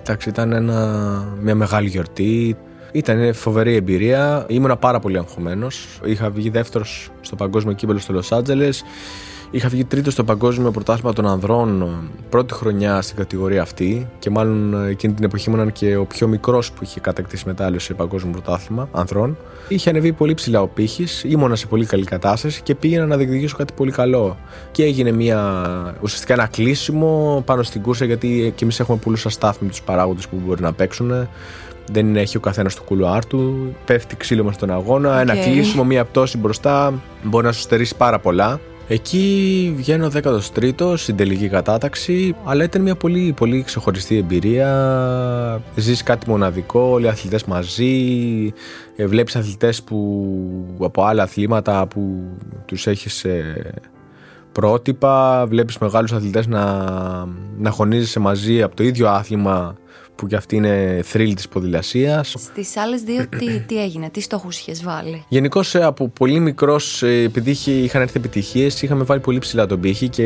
Εντάξει, 0.00 0.28
ήταν 0.28 0.52
ένα, 0.52 1.24
μια 1.40 1.54
μεγάλη 1.54 1.88
γιορτή. 1.88 2.56
Ήταν 2.92 3.34
φοβερή 3.34 3.74
εμπειρία. 3.74 4.46
Ήμουνα 4.48 4.76
πάρα 4.76 4.98
πολύ 4.98 5.18
αγχωμένος. 5.18 6.00
Είχα 6.04 6.30
βγει 6.30 6.50
δεύτερος 6.50 7.10
στο 7.20 7.36
παγκόσμιο 7.36 7.74
κύπελο 7.74 7.98
στο 7.98 8.12
Λος 8.12 8.32
Άντζελες 8.32 8.84
Είχα 9.50 9.68
βγει 9.68 9.84
τρίτο 9.84 10.10
στο 10.10 10.24
Παγκόσμιο 10.24 10.70
Πρωτάθλημα 10.70 11.12
των 11.12 11.26
Ανδρών 11.26 11.82
ε, 11.82 11.86
πρώτη 12.28 12.54
χρονιά 12.54 13.02
στην 13.02 13.16
κατηγορία 13.16 13.62
αυτή 13.62 14.08
και 14.18 14.30
μάλλον 14.30 14.84
ε, 14.84 14.88
εκείνη 14.88 15.12
την 15.12 15.24
εποχή 15.24 15.50
ήμουν 15.50 15.72
και 15.72 15.96
ο 15.96 16.04
πιο 16.04 16.26
μικρός 16.26 16.72
που 16.72 16.78
είχε 16.82 17.00
κατακτήσει 17.00 17.42
μετάλλιο 17.46 17.78
σε 17.78 17.94
Παγκόσμιο 17.94 18.32
Πρωτάθλημα 18.32 18.88
Ανδρών. 18.92 19.36
Είχε 19.68 19.90
ανεβεί 19.90 20.12
πολύ 20.12 20.34
ψηλά 20.34 20.60
ο 20.60 20.66
πύχης, 20.66 21.24
ήμουνα 21.24 21.56
σε 21.56 21.66
πολύ 21.66 21.86
καλή 21.86 22.04
κατάσταση 22.04 22.62
και 22.62 22.74
πήγαινα 22.74 23.06
να 23.06 23.16
διεκδικήσω 23.16 23.56
κάτι 23.56 23.72
πολύ 23.72 23.90
καλό. 23.90 24.36
Και 24.70 24.84
έγινε 24.84 25.12
μια, 25.12 25.64
ουσιαστικά 26.00 26.32
ένα 26.32 26.46
κλείσιμο 26.46 27.42
πάνω 27.46 27.62
στην 27.62 27.82
κούρσα 27.82 28.04
γιατί 28.04 28.52
και 28.56 28.64
εμείς 28.64 28.80
έχουμε 28.80 28.98
πολλούς 29.04 29.26
αστάθμιτου 29.26 29.76
παράγοντες 29.84 30.28
που 30.28 30.40
μπορεί 30.44 30.62
να 30.62 30.72
παίξουν 30.72 31.28
δεν 31.92 32.16
έχει 32.16 32.36
ο 32.36 32.40
καθένας 32.40 32.74
το 32.74 32.82
κουλουάρ 32.82 33.26
του. 33.26 33.74
Πέφτει 33.84 34.16
ξύλο 34.16 34.44
μες 34.44 34.54
στον 34.54 34.70
αγώνα. 34.70 35.20
Ένα 35.20 35.36
κλείσιμο, 35.36 35.84
μία 35.84 36.04
πτώση 36.04 36.38
μπροστά 36.38 37.02
μπορεί 37.22 37.46
να 37.46 37.52
σου 37.52 37.60
στερήσει 37.60 37.96
πάρα 37.96 38.18
πολλά. 38.18 38.60
Εκεί 38.88 39.72
βγαίνω 39.76 40.10
13ο 40.12 40.92
στην 40.96 41.16
τελική 41.16 41.48
κατάταξη, 41.48 42.36
αλλά 42.44 42.64
ήταν 42.64 42.82
μια 42.82 42.94
πολύ, 42.94 43.32
πολύ 43.36 43.62
ξεχωριστή 43.62 44.16
εμπειρία. 44.16 45.62
Ζεις 45.76 46.02
κάτι 46.02 46.28
μοναδικό, 46.28 46.80
όλοι 46.80 47.04
οι 47.04 47.08
αθλητές 47.08 47.44
μαζί, 47.44 48.52
ε, 48.96 49.06
βλέπεις 49.06 49.36
αθλητές 49.36 49.82
που, 49.82 50.76
από 50.80 51.04
άλλα 51.04 51.22
αθλήματα 51.22 51.86
που 51.86 52.30
τους 52.66 52.86
έχεις 52.86 53.24
ε, 53.24 53.74
πρότυπα, 54.52 55.46
βλέπεις 55.46 55.78
μεγάλους 55.78 56.12
αθλητές 56.12 56.46
να, 56.46 56.84
να 57.58 57.70
χωνίζεσαι 57.70 58.20
μαζί 58.20 58.62
από 58.62 58.76
το 58.76 58.82
ίδιο 58.82 59.08
άθλημα 59.08 59.74
που 60.16 60.26
και 60.26 60.36
αυτή 60.36 60.56
είναι 60.56 61.00
θρύλ 61.04 61.34
της 61.34 61.48
ποδηλασίας. 61.48 62.34
Στις 62.38 62.76
άλλες 62.76 63.02
δύο, 63.02 63.26
τι, 63.38 63.60
τι 63.60 63.82
έγινε, 63.82 64.10
τι 64.10 64.20
στόχους 64.20 64.58
είχες 64.58 64.82
βάλει; 64.82 65.24
Γενικώ 65.28 65.60
ε, 65.72 65.82
από 65.82 66.08
πολύ 66.08 66.40
μικρός, 66.40 67.02
ε, 67.02 67.22
επειδή 67.22 67.56
είχαν 67.64 68.02
έρθει 68.02 68.16
επιτυχίες, 68.16 68.82
είχαμε 68.82 69.04
βάλει 69.04 69.20
πολύ 69.20 69.38
ψηλά 69.38 69.66
τον 69.66 69.80
πύχη 69.80 70.08
και 70.08 70.24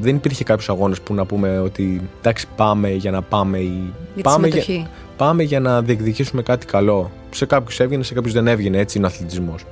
δεν 0.00 0.16
υπήρχε 0.16 0.44
κάποιος 0.44 0.68
αγώνας 0.68 1.00
που 1.00 1.14
να 1.14 1.26
πούμε 1.26 1.58
ότι 1.58 2.00
εντάξει, 2.18 2.46
πάμε 2.56 2.90
για 2.90 3.10
να 3.10 3.22
πάμε. 3.22 3.58
Ή... 3.58 3.92
Για 4.14 4.22
πάμε, 4.22 4.48
για, 4.48 4.88
πάμε 5.16 5.42
για 5.42 5.60
να 5.60 5.82
διεκδικήσουμε 5.82 6.42
κάτι 6.42 6.66
καλό. 6.66 7.10
Σε 7.30 7.46
κάποιους 7.46 7.80
έβγαινε, 7.80 8.02
σε 8.02 8.14
κάποιους 8.14 8.32
δεν 8.32 8.46
έβγαινε. 8.46 8.78
Έτσι 8.78 8.98
είναι 8.98 9.06
ο 9.06 9.10
αθλητισμός. 9.10 9.64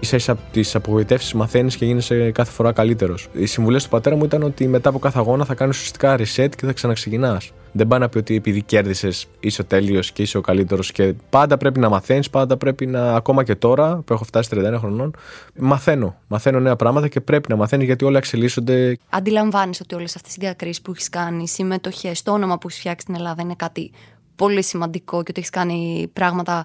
σα 0.00 0.16
ίσα 0.16 0.32
από 0.32 0.40
τις 0.52 0.74
απογοητεύσεις 0.74 1.32
μαθαίνεις 1.32 1.76
και 1.76 1.84
γίνεσαι 1.84 2.30
κάθε 2.30 2.50
φορά 2.50 2.72
καλύτερος. 2.72 3.28
Οι 3.32 3.46
συμβουλές 3.46 3.82
του 3.82 3.88
πατέρα 3.88 4.16
μου 4.16 4.24
ήταν 4.24 4.42
ότι 4.42 4.68
μετά 4.68 4.88
από 4.88 4.98
κάθε 4.98 5.18
αγώνα 5.18 5.44
θα 5.44 5.54
κάνεις 5.54 5.76
ουσιαστικά 5.76 6.16
reset 6.16 6.56
και 6.56 6.66
θα 6.66 6.72
ξαναξεκινάς. 6.72 7.52
Δεν 7.76 7.88
πάει 7.88 8.00
να 8.00 8.08
πει 8.08 8.18
ότι 8.18 8.34
επειδή 8.34 8.62
κέρδισες 8.62 9.26
είσαι 9.40 9.62
ο 9.62 9.64
τέλειος 9.64 10.12
και 10.12 10.22
είσαι 10.22 10.38
ο 10.38 10.40
καλύτερος 10.40 10.92
και 10.92 11.14
πάντα 11.30 11.56
πρέπει 11.56 11.80
να 11.80 11.88
μαθαίνεις, 11.88 12.30
πάντα 12.30 12.56
πρέπει 12.56 12.86
να. 12.86 13.14
Ακόμα 13.14 13.44
και 13.44 13.54
τώρα 13.54 14.02
που 14.04 14.12
έχω 14.12 14.24
φτάσει 14.24 14.48
31 14.52 14.76
χρονών, 14.78 15.14
μαθαίνω. 15.58 16.16
Μαθαίνω 16.26 16.60
νέα 16.60 16.76
πράγματα 16.76 17.08
και 17.08 17.20
πρέπει 17.20 17.48
να 17.48 17.56
μαθαίνεις 17.56 17.86
γιατί 17.86 18.04
όλα 18.04 18.18
εξελίσσονται. 18.18 18.98
Αντιλαμβάνει 19.08 19.72
ότι 19.82 19.94
όλες 19.94 20.16
αυτές 20.16 20.34
οι 20.34 20.36
διακρίσεις 20.40 20.82
που 20.82 20.90
έχεις 20.90 21.08
κάνει, 21.08 21.42
οι 21.42 21.46
συμμετοχές, 21.46 22.22
το 22.22 22.32
όνομα 22.32 22.58
που 22.58 22.66
έχεις 22.66 22.78
φτιάξει 22.78 23.02
στην 23.02 23.14
Ελλάδα 23.14 23.42
είναι 23.42 23.54
κάτι 23.54 23.92
πολύ 24.36 24.62
σημαντικό 24.62 25.16
και 25.16 25.30
ότι 25.30 25.34
έχεις 25.36 25.50
κάνει 25.50 26.10
πράγματα 26.12 26.64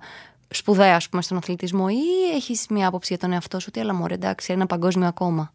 σπουδαία, 0.49 0.95
ας 0.95 1.09
πούμε, 1.09 1.21
στον 1.21 1.37
αθλητισμό, 1.37 1.85
ή 1.89 2.35
έχεις 2.35 2.65
μια 2.69 2.87
άποψη 2.87 3.13
για 3.13 3.21
τον 3.21 3.31
εαυτό 3.33 3.59
σου 3.59 3.65
ότι 3.69 3.79
έλα 3.79 3.93
μωρέ, 3.93 4.13
εντάξει, 4.13 4.53
ένα 4.53 4.65
παγκόσμιο 4.65 5.07
ακόμα. 5.07 5.53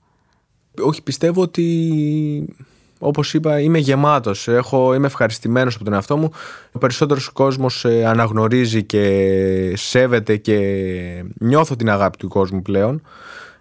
Όχι, 0.82 1.02
πιστεύω 1.02 1.42
ότι 1.42 2.56
Όπως 2.98 3.34
είπα, 3.34 3.60
είμαι 3.60 3.78
γεμάτος. 3.78 4.46
Είμαι 4.94 5.06
ευχαριστημένος 5.06 5.74
από 5.74 5.84
τον 5.84 5.92
εαυτό 5.92 6.16
μου. 6.16 6.30
Ο 6.72 6.78
περισσότερος 6.78 7.28
κόσμος 7.28 7.84
ε, 7.84 8.04
αναγνωρίζει 8.06 8.82
και 8.84 9.72
σέβεται 9.76 10.36
και 10.36 10.58
νιώθω 11.38 11.76
την 11.76 11.90
αγάπη 11.90 12.16
του 12.16 12.28
κόσμου 12.28 12.62
πλέον 12.62 13.02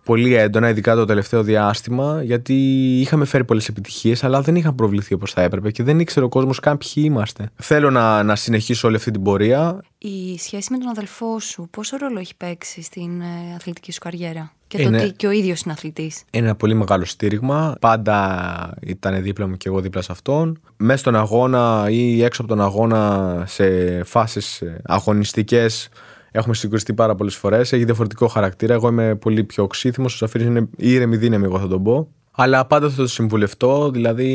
πολύ 0.06 0.34
έντονα, 0.34 0.70
ειδικά 0.70 0.96
το 0.96 1.06
τελευταίο 1.06 1.44
διάστημα, 1.44 2.24
γιατί 2.24 2.54
είχαμε 3.00 3.26
φέρει 3.26 3.46
πολλές 3.46 3.68
επιτυχίες, 3.68 4.24
αλλά 4.24 4.42
δεν 4.42 4.56
είχαν 4.56 4.76
προβληθεί 4.76 5.14
όπως 5.14 5.32
θα 5.32 5.42
έπρεπε 5.42 5.72
και 5.72 5.84
δεν 5.84 6.00
ήξερε 6.00 6.26
ο 6.26 6.30
κόσμος 6.30 6.60
καν 6.60 6.78
ποιοι 6.78 7.04
είμαστε. 7.06 7.50
Θέλω 7.56 7.92
να, 7.92 8.24
να 8.24 8.36
συνεχίσω 8.36 8.88
όλη 8.88 8.96
αυτή 8.96 9.12
την 9.12 9.24
πορεία. 9.24 9.82
Η 9.98 10.38
σχέση 10.40 10.72
με 10.72 10.78
τον 10.78 10.88
αδελφό 10.88 11.40
σου, 11.40 11.68
πόσο 11.72 11.98
ρόλο 11.98 12.20
έχει 12.20 12.36
παίξει 12.36 12.82
στην 12.82 13.22
ε, 13.22 13.56
αθλητική 13.56 13.92
σου 13.92 14.00
καριέρα; 14.00 14.52
Και 14.68 14.82
είναι, 14.82 14.98
το 14.98 15.04
ότι 15.04 15.14
και 15.14 15.28
ο 15.28 15.32
ίδιος 15.32 15.62
είναι 15.62 15.74
αθλητής. 15.74 16.24
Είναι 16.32 16.46
ένα 16.46 16.56
πολύ 16.56 16.74
μεγάλο 16.74 17.06
στήριγμα. 17.06 17.76
Πάντα 17.82 18.78
ήταν 18.82 19.22
δίπλα 19.22 19.48
μου 19.48 19.58
και 19.58 19.70
εγώ 19.70 19.80
δίπλα 19.82 20.02
σε 20.02 20.12
αυτόν. 20.12 20.60
Μέσα 20.78 20.98
στον 20.98 21.16
αγώνα 21.16 21.88
ή 21.90 22.24
έξω 22.24 22.42
από 22.42 22.52
τον 22.52 22.62
αγώνα, 22.62 23.44
σε 23.48 24.04
φάσεις 24.04 24.64
αγωνιστικές, 24.84 25.90
Έχουμε 26.36 26.56
συγκρουστεί 26.56 26.94
πάρα 26.94 27.16
πολλές 27.16 27.36
φορές. 27.36 27.74
Έχει 27.74 27.86
διαφορετικό 27.86 28.28
χαρακτήρα. 28.28 28.74
Εγώ 28.74 28.88
είμαι 28.88 29.16
πολύ 29.16 29.44
πιο 29.44 29.64
οξύθυμος. 29.64 30.14
Ο 30.14 30.18
Σαφίρη 30.18 30.46
είναι 30.46 30.68
ήρεμη 30.78 31.18
δύναμη, 31.18 31.44
εγώ 31.46 31.60
θα 31.60 31.68
τον 31.68 31.84
πω. 31.84 32.08
Αλλά 32.32 32.66
πάντα 32.66 32.90
θα 32.90 32.96
το 32.96 33.08
συμβουλευτώ. 33.08 33.92
Δηλαδή, 33.92 34.30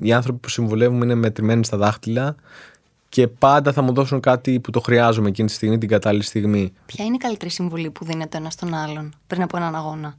οι 0.00 0.12
άνθρωποι 0.12 0.38
που 0.38 0.48
συμβουλεύουν 0.48 1.02
είναι 1.02 1.14
μετρημένοι 1.14 1.64
στα 1.64 1.76
δάχτυλα 1.76 2.34
και 3.12 3.28
πάντα 3.28 3.72
θα 3.72 3.82
μου 3.82 3.92
δώσουν 3.92 4.20
κάτι 4.20 4.60
που 4.60 4.70
το 4.70 4.80
χρειάζομαι 4.80 5.28
εκείνη 5.28 5.48
τη 5.48 5.54
στιγμή, 5.54 5.78
την 5.78 5.88
κατάλληλη 5.88 6.22
στιγμή. 6.22 6.72
Ποια 6.86 7.04
είναι 7.04 7.14
η 7.14 7.18
καλύτερη 7.18 7.50
συμβουλή 7.50 7.90
που 7.90 8.04
δίνεται 8.04 8.36
ένας 8.36 8.52
στον 8.52 8.74
άλλον 8.74 9.12
πριν 9.26 9.42
από 9.42 9.56
έναν 9.56 9.74
αγώνα; 9.74 10.16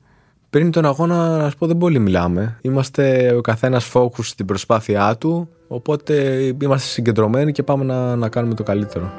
Πριν 0.50 0.72
τον 0.72 0.86
αγώνα, 0.86 1.38
να 1.38 1.50
σου 1.50 1.58
πω, 1.58 1.68
δεν 1.68 1.78
πολύ 1.78 2.00
μιλάμε. 2.00 2.60
Είμαστε 2.62 3.34
ο 3.36 3.42
καθένας 3.42 3.92
focus 3.94 4.24
στην 4.24 4.46
προσπάθειά 4.46 5.18
του. 5.18 5.50
Οπότε 5.68 6.42
είμαστε 6.62 6.88
συγκεντρωμένοι 6.88 7.52
και 7.52 7.64
πάμε 7.64 7.84
να, 7.84 8.16
να 8.16 8.30
κάνουμε 8.30 8.54
το 8.54 8.64
καλύτερο. 8.64 9.12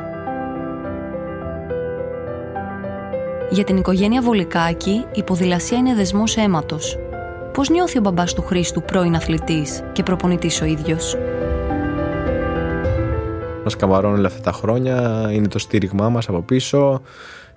Για 3.51 3.65
την 3.65 3.77
οικογένεια 3.77 4.23
Βολικάκη, 4.23 5.05
η 5.15 5.23
ποδηλασία 5.23 5.79
είναι 5.79 5.95
δεσμός 5.95 6.37
αίματος. 6.37 6.99
Πώς 7.53 7.69
νιώθει 7.69 7.99
ο 7.99 8.01
μπαμπάς 8.01 8.35
του 8.35 8.43
Χρήστου, 8.43 8.83
πρώην 8.83 9.15
αθλητής 9.15 9.83
και 9.93 10.03
προπονητής 10.03 10.61
ο 10.61 10.65
ίδιος; 10.65 11.17
Μας 13.64 13.77
καμαρώνει 13.77 14.18
όλα 14.18 14.27
αυτά 14.27 14.40
τα 14.40 14.53
χρόνια, 14.53 15.29
είναι 15.33 15.48
το 15.48 15.59
στήριγμά 15.59 16.09
μας 16.09 16.29
από 16.29 16.42
πίσω. 16.42 17.03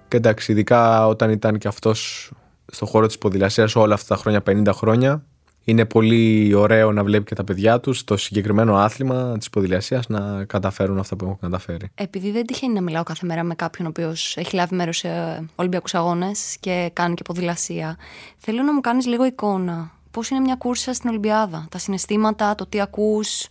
Και 0.08 0.18
εντάξει, 0.18 0.52
ειδικά 0.52 1.08
όταν 1.08 1.32
ήταν 1.32 1.58
και 1.58 1.68
αυτός 1.68 2.32
στο 2.72 2.86
χώρο 2.86 3.08
της 3.08 3.18
ποδηλασίας 3.18 3.76
όλα 3.76 3.94
αυτά 3.94 4.16
τα 4.16 4.22
χρόνια, 4.22 4.44
50 4.46 4.74
χρόνια, 4.74 5.24
είναι 5.64 5.86
πολύ 5.86 6.54
ωραίο 6.54 6.92
να 6.92 7.04
βλέπει 7.04 7.24
και 7.24 7.36
τα 7.36 7.44
παιδιά 7.44 7.80
τους 7.80 7.98
στο 7.98 8.18
συγκεκριμένο 8.18 8.76
άθλημα 8.76 9.38
της 9.38 9.50
ποδηλασίας 9.50 10.08
να 10.08 10.46
καταφέρουν 10.46 11.00
αυτά 11.00 11.16
που 11.16 11.26
έχουν 11.26 11.38
καταφέρει. 11.40 11.90
Επειδή 11.96 12.32
δεν 12.32 12.46
τυχαίνει 12.46 12.74
να 12.74 12.82
μιλάω 12.82 13.04
κάθε 13.04 13.26
μέρα 13.26 13.44
με 13.44 13.56
κάποιον 13.56 13.88
ο 13.88 13.90
οποίος 13.90 14.38
έχει 14.38 14.56
λάβει 14.56 14.76
μέρος 14.76 14.98
σε 14.98 15.10
Ολυμπιακούς 15.56 15.96
Αγώνες 15.96 16.58
και 16.60 16.90
κάνει 16.94 17.14
και 17.14 17.22
ποδηλασία, 17.24 17.98
θέλω 18.38 18.64
να 18.64 18.74
μου 18.74 18.82
κάνεις 18.82 19.06
λίγο 19.06 19.26
εικόνα. 19.26 19.92
Πώς 20.12 20.30
είναι 20.30 20.40
μια 20.40 20.56
κούρσα 20.56 20.94
στην 20.94 21.10
Ολυμπιάδα, 21.10 21.68
τα 21.72 21.78
συναισθήματα, 21.78 22.56
το 22.56 22.66
τι 22.66 22.82
ακούς, 22.82 23.48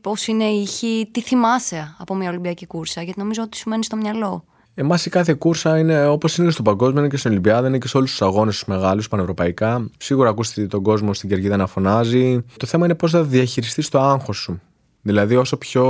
πώς 0.00 0.26
είναι 0.26 0.44
η 0.44 0.60
ήχη, 0.60 1.08
τι 1.10 1.20
θυμάσαι 1.20 1.94
από 1.98 2.14
μια 2.14 2.28
Ολυμπιακή 2.28 2.66
κούρσα, 2.66 3.02
γιατί 3.02 3.18
νομίζω 3.18 3.42
ότι 3.42 3.56
σου 3.56 3.68
μένει 3.68 3.84
στο 3.84 3.96
μυαλό. 3.96 4.44
Εμάς 4.74 5.06
η 5.06 5.10
κάθε 5.10 5.34
κούρσα 5.34 5.78
είναι 5.78 6.06
όπως 6.06 6.36
είναι 6.36 6.50
στο 6.50 6.62
παγκόσμιο, 6.62 7.00
είναι 7.00 7.08
και 7.08 7.16
στην 7.16 7.30
Ολυμπιάδα, 7.30 7.68
είναι 7.68 7.78
και 7.78 7.88
σε 7.88 7.96
όλους 7.96 8.10
τους 8.10 8.22
αγώνες 8.22 8.54
τους 8.54 8.64
μεγάλους 8.64 9.08
πανευρωπαϊκά. 9.08 9.90
Σίγουρα 9.98 10.28
ακούστε 10.28 10.66
τον 10.66 10.82
κόσμο 10.82 11.14
στην 11.14 11.28
κερκίδα 11.28 11.56
να 11.56 11.66
φωνάζει. 11.66 12.44
Το 12.56 12.66
θέμα 12.66 12.84
είναι 12.84 12.94
πώς 12.94 13.10
θα 13.10 13.22
διαχειριστείς 13.22 13.88
το 13.88 14.00
άγχος 14.00 14.36
σου. 14.36 14.60
Δηλαδή, 15.02 15.36
όσο 15.36 15.56
πιο 15.56 15.84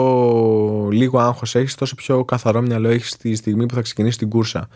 λίγο 0.91 1.19
άγχος 1.19 1.55
έχεις, 1.55 1.75
τόσο 1.75 1.95
πιο 1.95 2.25
καθαρό 2.25 2.61
μυαλό 2.61 2.89
έχεις 2.89 3.17
τη 3.17 3.35
στιγμή 3.35 3.67
που 3.67 3.75
θα 3.75 3.81
ξεκινήσεις 3.81 4.17
την 4.17 4.29
κούρσα. 4.29 4.69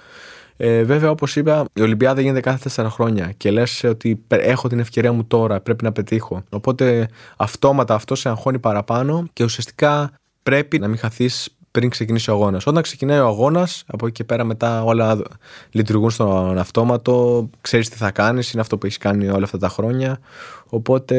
Ε, 0.57 0.83
βέβαια, 0.83 1.11
όπως 1.11 1.37
είπα, 1.37 1.64
η 1.73 1.81
Ολυμπιάδα 1.81 2.21
γίνεται 2.21 2.40
κάθε 2.40 2.83
4 2.83 2.87
χρόνια 2.90 3.33
και 3.37 3.51
λες 3.51 3.85
ότι 3.85 4.25
έχω 4.29 4.69
την 4.69 4.79
ευκαιρία 4.79 5.12
μου 5.12 5.25
τώρα, 5.25 5.61
πρέπει 5.61 5.85
να 5.85 5.93
πετύχω. 5.93 6.45
Οπότε 6.51 7.09
αυτόματα 7.37 7.95
αυτό 7.95 8.14
σε 8.14 8.29
αγχώνει 8.29 8.59
παραπάνω 8.59 9.25
και 9.33 9.45
ουσιαστικά 9.45 10.12
πρέπει 10.43 10.79
να 10.79 10.88
μην 10.88 10.99
χαθείς 10.99 11.57
πριν 11.71 11.90
ξεκινήσει 11.90 12.31
ο 12.31 12.33
αγώνας. 12.33 12.67
Όταν 12.67 12.83
ξεκινάει 12.83 13.19
ο 13.19 13.27
αγώνας, 13.27 13.85
από 13.87 14.07
εκεί 14.07 14.14
και 14.14 14.25
πέρα 14.25 14.45
μετά 14.45 14.85
όλα 14.85 15.23
λειτουργούν 15.71 16.11
στον 16.11 16.59
αυτόματο, 16.59 17.49
ξέρεις 17.61 17.88
τι 17.88 17.97
θα 17.97 18.11
κάνεις, 18.11 18.53
είναι 18.53 18.61
αυτό 18.61 18.79
που 18.79 18.87
έχεις 18.87 18.99
κάνει 18.99 19.29
όλα 19.29 19.45
αυτά 19.45 19.59
τα 19.59 19.69
χρόνια. 19.69 20.19
Οπότε 20.67 21.17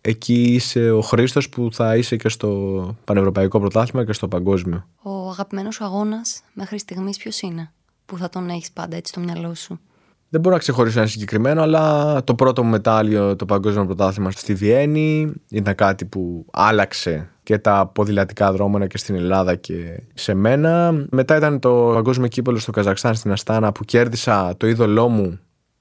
εκεί 0.00 0.42
είσαι 0.42 0.90
ο 0.90 1.00
Χρήστος 1.00 1.48
που 1.48 1.68
θα 1.72 1.96
είσαι 1.96 2.16
και 2.16 2.28
στο 2.28 2.94
Πανευρωπαϊκό 3.04 3.60
Πρωτάθλημα 3.60 4.04
και 4.04 4.12
στο 4.12 4.28
Παγκόσμιο. 4.28 4.86
Ο 5.02 5.28
αγαπημένος 5.28 5.80
αγώνας 5.80 6.42
μέχρι 6.52 6.78
στιγμής 6.78 7.16
ποιος 7.16 7.40
είναι, 7.40 7.72
που 8.06 8.16
θα 8.16 8.28
τον 8.28 8.48
έχεις 8.48 8.72
πάντα 8.72 8.96
έτσι 8.96 9.12
στο 9.12 9.20
μυαλό 9.20 9.54
σου; 9.54 9.80
Δεν 10.28 10.40
μπορώ 10.40 10.54
να 10.54 10.60
ξεχωρίσω 10.60 10.98
ένα 10.98 11.08
συγκεκριμένο, 11.08 11.62
αλλά 11.62 12.24
το 12.24 12.34
πρώτο 12.34 12.64
μου 12.64 12.70
μετάλλιο, 12.70 13.36
το 13.36 13.44
Παγκόσμιο 13.44 13.84
Πρωτάθλημα 13.86 14.30
στη 14.30 14.54
Βιέννη, 14.54 15.32
ήταν 15.50 15.74
κάτι 15.74 16.04
που 16.04 16.46
άλλαξε 16.52 17.30
και 17.42 17.58
τα 17.58 17.90
ποδηλατικά 17.94 18.52
δρόμενα 18.52 18.86
και 18.86 18.98
στην 18.98 19.14
Ελλάδα 19.14 19.54
και 19.54 20.02
σε 20.14 20.34
μένα. 20.34 21.04
Μετά 21.10 21.36
ήταν 21.36 21.58
το 21.58 21.90
Παγκόσμιο 21.94 22.28
Κύπελο 22.28 22.58
στο 22.58 22.70
Καζακστάν 22.70 23.14
στην 23.14 23.32
Αστάνα 23.32 23.72
που 23.72 23.84
κέρδισα 23.84 24.56
το 24.56 24.66
είδωλό 24.66 25.08
μου, 25.08 25.38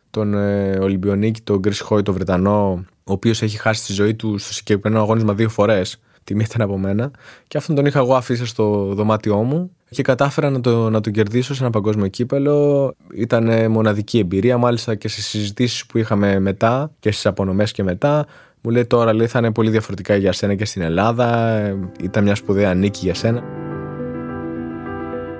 τον 0.09 0.33
ε, 0.33 0.77
Ολυμπιονίκη, 0.79 1.41
τον 1.41 1.59
Γκρι 1.59 1.77
Χόι, 1.77 2.01
τον 2.01 2.13
Βρετανό, 2.13 2.85
ο 3.03 3.11
οποίος 3.11 3.41
έχει 3.41 3.57
χάσει 3.57 3.85
τη 3.85 3.93
ζωή 3.93 4.15
του 4.15 4.37
στο 4.37 4.53
συγκεκριμένο 4.53 5.03
αγώνισμα 5.03 5.33
δύο 5.33 5.49
φορές. 5.49 5.99
Τιμή 6.25 6.43
ήταν 6.49 6.61
από 6.61 6.77
μένα. 6.77 7.11
Και 7.47 7.57
αυτόν 7.57 7.75
τον 7.75 7.85
είχα 7.85 7.99
εγώ 7.99 8.15
αφήσει 8.15 8.45
στο 8.45 8.93
δωμάτιό 8.93 9.35
μου 9.35 9.71
και 9.89 10.03
κατάφερα 10.03 10.49
να, 10.49 10.61
το, 10.61 10.89
να 10.89 11.01
τον 11.01 11.13
κερδίσω 11.13 11.53
σε 11.53 11.63
ένα 11.63 11.71
παγκόσμιο 11.71 12.07
κύπελο. 12.07 12.95
Ήταν 13.15 13.71
μοναδική 13.71 14.19
εμπειρία, 14.19 14.57
μάλιστα 14.57 14.95
και 14.95 15.07
σε 15.07 15.21
συζητήσεις 15.21 15.85
που 15.85 15.97
είχαμε 15.97 16.39
μετά 16.39 16.91
και 16.99 17.11
στις 17.11 17.25
απονομές 17.25 17.71
και 17.71 17.83
μετά. 17.83 18.25
Μου 18.61 18.71
λέει 18.71 18.85
τώρα 18.85 19.13
λέει, 19.13 19.27
θα 19.27 19.39
είναι 19.39 19.51
πολύ 19.51 19.69
διαφορετικά 19.69 20.15
για 20.15 20.31
σένα 20.31 20.55
και 20.55 20.65
στην 20.65 20.81
Ελλάδα. 20.81 21.59
Ήταν 22.01 22.23
μια 22.23 22.35
σπουδαία 22.35 22.73
νίκη 22.73 22.99
για 23.03 23.13
σένα. 23.13 23.43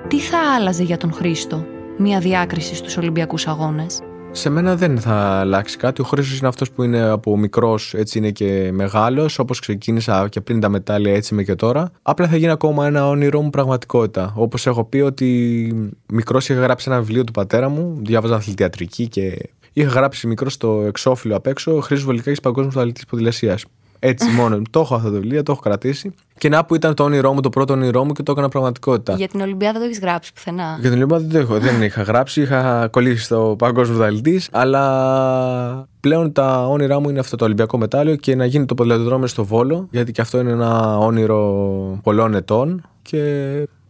Τι 0.08 0.20
θα 0.20 0.38
άλλαζε 0.58 0.82
για 0.82 0.96
τον 0.96 1.12
Χρήστο 1.12 1.64
μια 1.98 2.18
διάκριση 2.18 2.74
στους 2.74 2.96
Ολυμπιακούς 2.96 3.46
Αγώνες; 3.46 4.00
Σε 4.36 4.50
μένα 4.50 4.76
δεν 4.76 4.98
θα 5.00 5.14
αλλάξει 5.14 5.76
κάτι. 5.76 6.00
Ο 6.00 6.04
Χρήστο 6.04 6.36
είναι 6.36 6.48
αυτός 6.48 6.70
που 6.70 6.82
είναι 6.82 7.00
από 7.00 7.36
μικρός, 7.36 7.94
έτσι 7.94 8.18
είναι 8.18 8.30
και 8.30 8.70
μεγάλος. 8.72 9.38
Όπως 9.38 9.60
ξεκίνησα 9.60 10.28
και 10.28 10.40
πριν 10.40 10.60
τα 10.60 10.68
μετάλλια, 10.68 11.14
έτσι 11.14 11.34
είμαι 11.34 11.42
και 11.42 11.54
τώρα. 11.54 11.90
Απλά 12.02 12.28
θα 12.28 12.36
γίνει 12.36 12.50
ακόμα 12.50 12.86
ένα 12.86 13.08
όνειρό 13.08 13.40
μου 13.40 13.50
πραγματικότητα. 13.50 14.32
Όπως 14.36 14.66
έχω 14.66 14.84
πει 14.84 14.98
ότι 14.98 15.90
μικρός 16.12 16.48
είχα 16.48 16.60
γράψει 16.60 16.90
ένα 16.90 17.00
βιβλίο 17.00 17.24
του 17.24 17.32
πατέρα 17.32 17.68
μου, 17.68 17.98
διάβαζα 18.02 18.34
αθλητιατρική 18.34 19.08
και 19.08 19.38
είχα 19.72 19.88
γράψει 19.88 20.26
μικρό 20.26 20.50
στο 20.50 20.82
εξώφυλλο 20.86 21.36
απ' 21.36 21.46
έξω 21.46 21.80
Χρήστο 21.80 22.06
Βολικάκη 22.06 22.40
Παγκόσμιος 22.40 22.76
Αθλητής 22.76 23.04
Ποδηλασίας. 23.04 23.64
Έτσι 23.98 24.30
μόνο. 24.30 24.62
το 24.70 24.80
έχω 24.80 24.94
αυτό 24.94 25.08
το 25.08 25.14
βιβλίο, 25.14 25.42
το 25.42 25.52
έχω 25.52 25.60
κρατήσει. 25.60 26.14
Και 26.38 26.48
να 26.48 26.64
που 26.64 26.74
ήταν 26.74 26.94
το 26.94 27.04
όνειρό 27.04 27.32
μου, 27.32 27.40
το 27.40 27.48
πρώτο 27.48 27.72
όνειρό 27.72 28.04
μου 28.04 28.12
και 28.12 28.22
το 28.22 28.32
έκανα 28.32 28.48
πραγματικότητα. 28.48 29.14
Για 29.14 29.28
την 29.28 29.40
Ολυμπιάδα 29.40 29.72
δεν 29.72 29.80
το 29.80 29.86
έχεις 29.86 30.00
γράψει 30.00 30.32
πουθενά; 30.32 30.76
Για 30.80 30.90
την 30.90 30.98
Ολυμπιάδα 30.98 31.24
δεν, 31.24 31.32
το 31.32 31.38
έχω, 31.38 31.58
δεν 31.58 31.82
είχα 31.82 32.02
γράψει, 32.02 32.40
είχα 32.40 32.88
κολλήσει 32.92 33.24
στο 33.24 33.54
παγκόσμιος 33.58 33.98
δαλητή. 33.98 34.40
Αλλά 34.50 35.88
πλέον 36.00 36.32
τα 36.32 36.66
όνειρά 36.66 37.00
μου 37.00 37.08
είναι 37.08 37.18
αυτό 37.18 37.36
το 37.36 37.44
Ολυμπιακό 37.44 37.78
μετάλλιο 37.78 38.16
και 38.16 38.34
να 38.34 38.44
γίνει 38.44 38.64
το 38.64 38.74
ποδηλατοδρόμιο 38.74 39.26
στο 39.26 39.44
Βόλο, 39.44 39.88
γιατί 39.90 40.12
και 40.12 40.20
αυτό 40.20 40.40
είναι 40.40 40.50
ένα 40.50 40.98
όνειρο 40.98 42.00
πολλών 42.02 42.34
ετών 42.34 42.82
και 43.02 43.22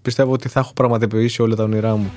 πιστεύω 0.03 0.33
ότι 0.33 0.49
θα 0.49 0.61
έχω 0.61 0.73
πραγματοποιήσει 0.73 1.43
όλα 1.43 1.55
τα 1.55 1.63
όνειρά 1.63 1.97
μου. 1.97 2.13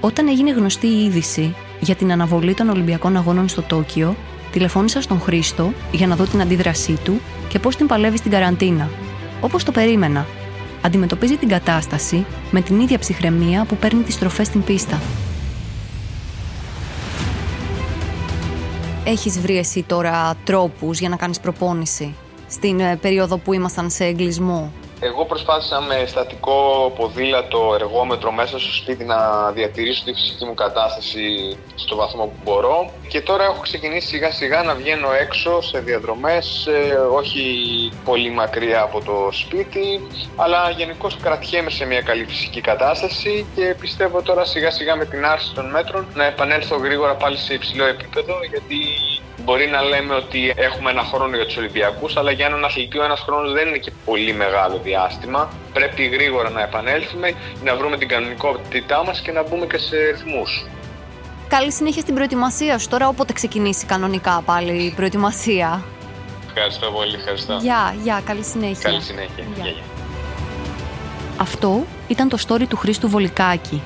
Όταν 0.00 0.28
έγινε 0.28 0.50
γνωστή 0.50 0.86
η 0.86 1.04
είδηση 1.04 1.54
για 1.80 1.94
την 1.94 2.12
αναβολή 2.12 2.54
των 2.54 2.68
Ολυμπιακών 2.68 3.16
Αγώνων 3.16 3.48
στο 3.48 3.62
Τόκιο, 3.62 4.16
τηλεφώνησα 4.52 5.00
στον 5.00 5.20
Χρήστο 5.20 5.72
για 5.92 6.06
να 6.06 6.16
δω 6.16 6.24
την 6.24 6.40
αντίδρασή 6.40 6.98
του 7.04 7.20
και 7.48 7.58
πώς 7.58 7.76
την 7.76 7.86
παλεύει 7.86 8.16
στην 8.16 8.30
καραντίνα. 8.30 8.88
Όπως 9.40 9.64
το 9.64 9.72
περίμενα. 9.72 10.26
Αντιμετωπίζει 10.82 11.36
την 11.36 11.48
κατάσταση 11.48 12.24
με 12.50 12.60
την 12.60 12.80
ίδια 12.80 12.98
ψυχραιμία 12.98 13.64
που 13.64 13.76
παίρνει 13.76 14.02
τις 14.02 14.14
στροφές 14.14 14.46
στην 14.46 14.64
πίστα. 14.64 15.00
Έχεις 19.04 19.40
βρει 19.40 19.58
εσύ 19.58 19.82
τώρα 19.82 20.34
τρόπους 20.44 20.98
για 20.98 21.08
να 21.08 21.16
κάνεις 21.16 21.40
προπόνηση 21.40 22.14
στην 22.48 22.80
ε, 22.80 22.96
περίοδο 22.96 23.36
που 23.36 23.52
ήμασταν 23.52 23.90
σε 23.90 24.04
εγκλισμό; 24.04 24.72
Εγώ 25.04 25.24
προσπάθησα 25.24 25.80
με 25.80 26.04
στατικό 26.06 26.92
ποδήλατο 26.96 27.74
εργόμετρο 27.74 28.32
μέσα 28.32 28.58
στο 28.58 28.72
σπίτι 28.72 29.04
να 29.04 29.50
διατηρήσω 29.52 30.04
τη 30.04 30.12
φυσική 30.12 30.44
μου 30.44 30.54
κατάσταση 30.54 31.56
στο 31.74 31.96
βαθμό 31.96 32.24
που 32.24 32.38
μπορώ. 32.44 32.90
Και 33.08 33.20
τώρα 33.20 33.44
έχω 33.44 33.60
ξεκινήσει 33.60 34.06
σιγά 34.06 34.30
σιγά 34.30 34.62
να 34.62 34.74
βγαίνω 34.74 35.12
έξω 35.12 35.62
σε 35.62 35.78
διαδρομές, 35.78 36.66
ε, 36.66 36.94
όχι 36.94 37.44
πολύ 38.04 38.30
μακριά 38.30 38.82
από 38.82 39.00
το 39.00 39.28
σπίτι 39.32 40.00
αλλά 40.36 40.70
γενικώς 40.70 41.16
κρατιέμαι 41.16 41.70
σε 41.70 41.84
μια 41.84 42.00
καλή 42.00 42.24
φυσική 42.24 42.60
κατάσταση 42.60 43.46
και 43.54 43.74
πιστεύω 43.80 44.22
τώρα 44.22 44.44
σιγά 44.44 44.70
σιγά 44.70 44.96
με 44.96 45.04
την 45.04 45.24
άρση 45.24 45.54
των 45.54 45.70
μέτρων 45.70 46.06
να 46.14 46.24
επανέλθω 46.24 46.76
γρήγορα 46.76 47.14
πάλι 47.14 47.36
σε 47.36 47.54
υψηλό 47.54 47.84
επίπεδο 47.84 48.34
γιατί 48.50 48.76
Μπορεί 49.44 49.66
να 49.66 49.82
λέμε 49.82 50.14
ότι 50.14 50.52
έχουμε 50.56 50.90
ένα 50.90 51.02
χρόνο 51.02 51.36
για 51.36 51.46
τους 51.46 51.56
Ολυμπιακούς, 51.56 52.16
αλλά 52.16 52.30
για 52.30 52.46
έναν 52.46 52.64
αθλητή 52.64 52.98
ο 52.98 53.04
ένας 53.04 53.20
χρόνος 53.20 53.52
δεν 53.52 53.68
είναι 53.68 53.78
και 53.78 53.92
πολύ 54.04 54.32
μεγάλο 54.32 54.80
διάστημα. 54.82 55.48
Πρέπει 55.72 56.04
γρήγορα 56.06 56.50
να 56.50 56.62
επανέλθουμε, 56.62 57.32
να 57.64 57.76
βρούμε 57.76 57.96
την 57.96 58.08
κανονικότητά 58.08 59.04
μας 59.04 59.20
και 59.20 59.32
να 59.32 59.42
μπούμε 59.42 59.66
και 59.66 59.78
σε 59.78 59.96
ρυθμούς. 59.96 60.66
Καλή 61.48 61.72
συνέχεια 61.72 62.00
στην 62.00 62.14
προετοιμασία 62.14 62.78
σου 62.78 62.88
τώρα, 62.88 63.08
όποτε 63.08 63.32
ξεκινήσει 63.32 63.86
κανονικά 63.86 64.42
πάλι 64.44 64.72
η 64.82 64.92
προετοιμασία. 64.96 65.84
Ευχαριστώ 66.46 66.90
πολύ, 66.90 67.14
ευχαριστώ. 67.14 67.58
Γεια, 67.62 67.94
γεια, 68.02 68.22
καλή 68.24 68.44
συνέχεια. 68.44 68.90
Καλή 68.90 69.02
συνέχεια. 69.02 69.44
Γεια. 69.54 69.74
Αυτό 71.36 71.84
ήταν 72.08 72.28
το 72.28 72.38
story 72.48 72.66
του 72.68 72.76
Χρήστου 72.76 73.08
Βολικάκη, 73.08 73.82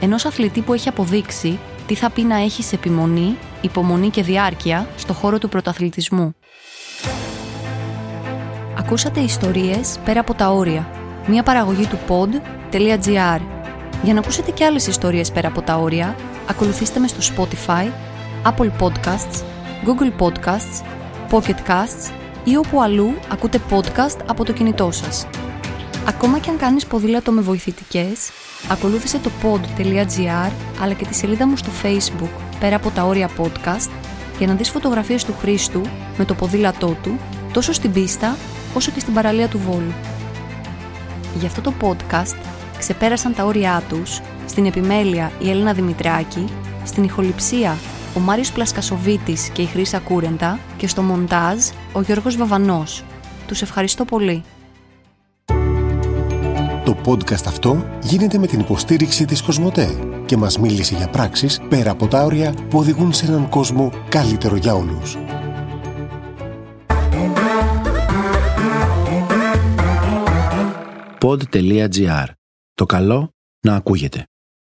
ενός 0.00 0.24
αθλητή 0.24 0.60
που 0.60 0.72
έχει 0.72 0.88
αποδείξει 0.88 1.58
τι 1.86 1.94
θα 1.94 2.10
πει 2.10 2.22
να 2.22 2.36
έχεις 2.36 2.72
επιμονή, 2.72 3.38
υπομονή 3.60 4.08
και 4.08 4.22
διάρκεια 4.22 4.88
στο 4.96 5.12
χώρο 5.12 5.38
του 5.38 5.48
πρωταθλητισμού. 5.48 6.34
Ακούσατε 8.78 9.20
ιστορίες 9.20 9.98
πέρα 10.04 10.20
από 10.20 10.34
τα 10.34 10.50
όρια, 10.50 10.90
μια 11.26 11.42
παραγωγή 11.42 11.86
του 11.86 11.98
pod.gr. 12.08 13.40
Για 14.02 14.14
να 14.14 14.20
ακούσετε 14.20 14.50
και 14.50 14.64
άλλες 14.64 14.86
ιστορίες 14.86 15.30
πέρα 15.30 15.48
από 15.48 15.62
τα 15.62 15.76
όρια, 15.76 16.16
ακολουθήστε 16.48 17.00
με 17.00 17.08
στο 17.08 17.34
Spotify, 17.34 17.90
Apple 18.44 18.70
Podcasts, 18.80 19.42
Google 19.86 20.12
Podcasts, 20.18 20.84
Pocket 21.30 21.68
Casts 21.68 22.12
ή 22.44 22.56
όπου 22.56 22.82
αλλού 22.82 23.14
ακούτε 23.32 23.60
podcast 23.70 24.18
από 24.26 24.44
το 24.44 24.52
κινητό 24.52 24.90
σας. 24.90 25.26
Ακόμα 26.08 26.38
και 26.38 26.50
αν 26.50 26.56
κάνεις 26.56 26.86
ποδήλατο 26.86 27.32
με 27.32 27.40
βοηθητικές, 27.40 28.30
ακολούθησε 28.70 29.18
το 29.18 29.30
pod.gr 29.42 30.52
αλλά 30.82 30.92
και 30.92 31.04
τη 31.04 31.14
σελίδα 31.14 31.46
μου 31.46 31.56
στο 31.56 31.70
facebook 31.82 32.30
πέρα 32.60 32.76
από 32.76 32.90
τα 32.90 33.02
όρια 33.02 33.30
podcast 33.38 33.90
για 34.38 34.46
να 34.46 34.54
δεις 34.54 34.70
φωτογραφίες 34.70 35.24
του 35.24 35.34
Χρήστου 35.40 35.82
με 36.16 36.24
το 36.24 36.34
ποδήλατό 36.34 36.96
του 37.02 37.18
τόσο 37.52 37.72
στην 37.72 37.92
πίστα 37.92 38.36
όσο 38.74 38.90
και 38.90 39.00
στην 39.00 39.14
παραλία 39.14 39.48
του 39.48 39.58
Βόλου. 39.58 39.92
Για 41.38 41.48
αυτό 41.48 41.60
το 41.60 41.72
podcast 41.80 42.36
ξεπέρασαν 42.78 43.34
τα 43.34 43.44
όρια 43.44 43.82
τους 43.88 44.20
στην 44.46 44.66
επιμέλεια 44.66 45.32
η 45.42 45.50
Έλληνα 45.50 45.72
Δημητράκη, 45.72 46.44
στην 46.84 47.04
ηχοληψία 47.04 47.76
ο 48.16 48.20
Μάριος 48.20 48.52
Πλασκασοβίτης 48.52 49.48
και 49.48 49.62
η 49.62 49.66
Χρύσα 49.66 49.98
Κούρεντα 49.98 50.58
και 50.76 50.86
στο 50.86 51.02
μοντάζ 51.02 51.58
ο 51.92 52.00
Γιώργος 52.00 52.36
Βαβανός. 52.36 53.04
Τους 53.46 53.62
ευχαριστώ 53.62 54.04
πολύ. 54.04 54.42
Το 57.02 57.12
podcast 57.12 57.46
αυτό 57.46 57.84
γίνεται 58.02 58.38
με 58.38 58.46
την 58.46 58.60
υποστήριξη 58.60 59.24
της 59.24 59.42
Κοσμοτέ 59.42 59.98
και 60.26 60.36
μας 60.36 60.58
μίλησε 60.58 60.94
για 60.94 61.08
πράξεις 61.08 61.60
πέρα 61.68 61.90
από 61.90 62.06
τα 62.06 62.24
όρια 62.24 62.54
που 62.70 62.78
οδηγούν 62.78 63.12
σε 63.12 63.26
έναν 63.26 63.48
κόσμο 63.48 63.92
καλύτερο 64.08 64.56
για 64.56 64.74
όλους. 64.74 65.16
Pod.gr. 71.20 72.26
Το 72.74 72.86
καλό 72.86 73.30
να 73.60 73.74
ακούγεται. 73.74 74.29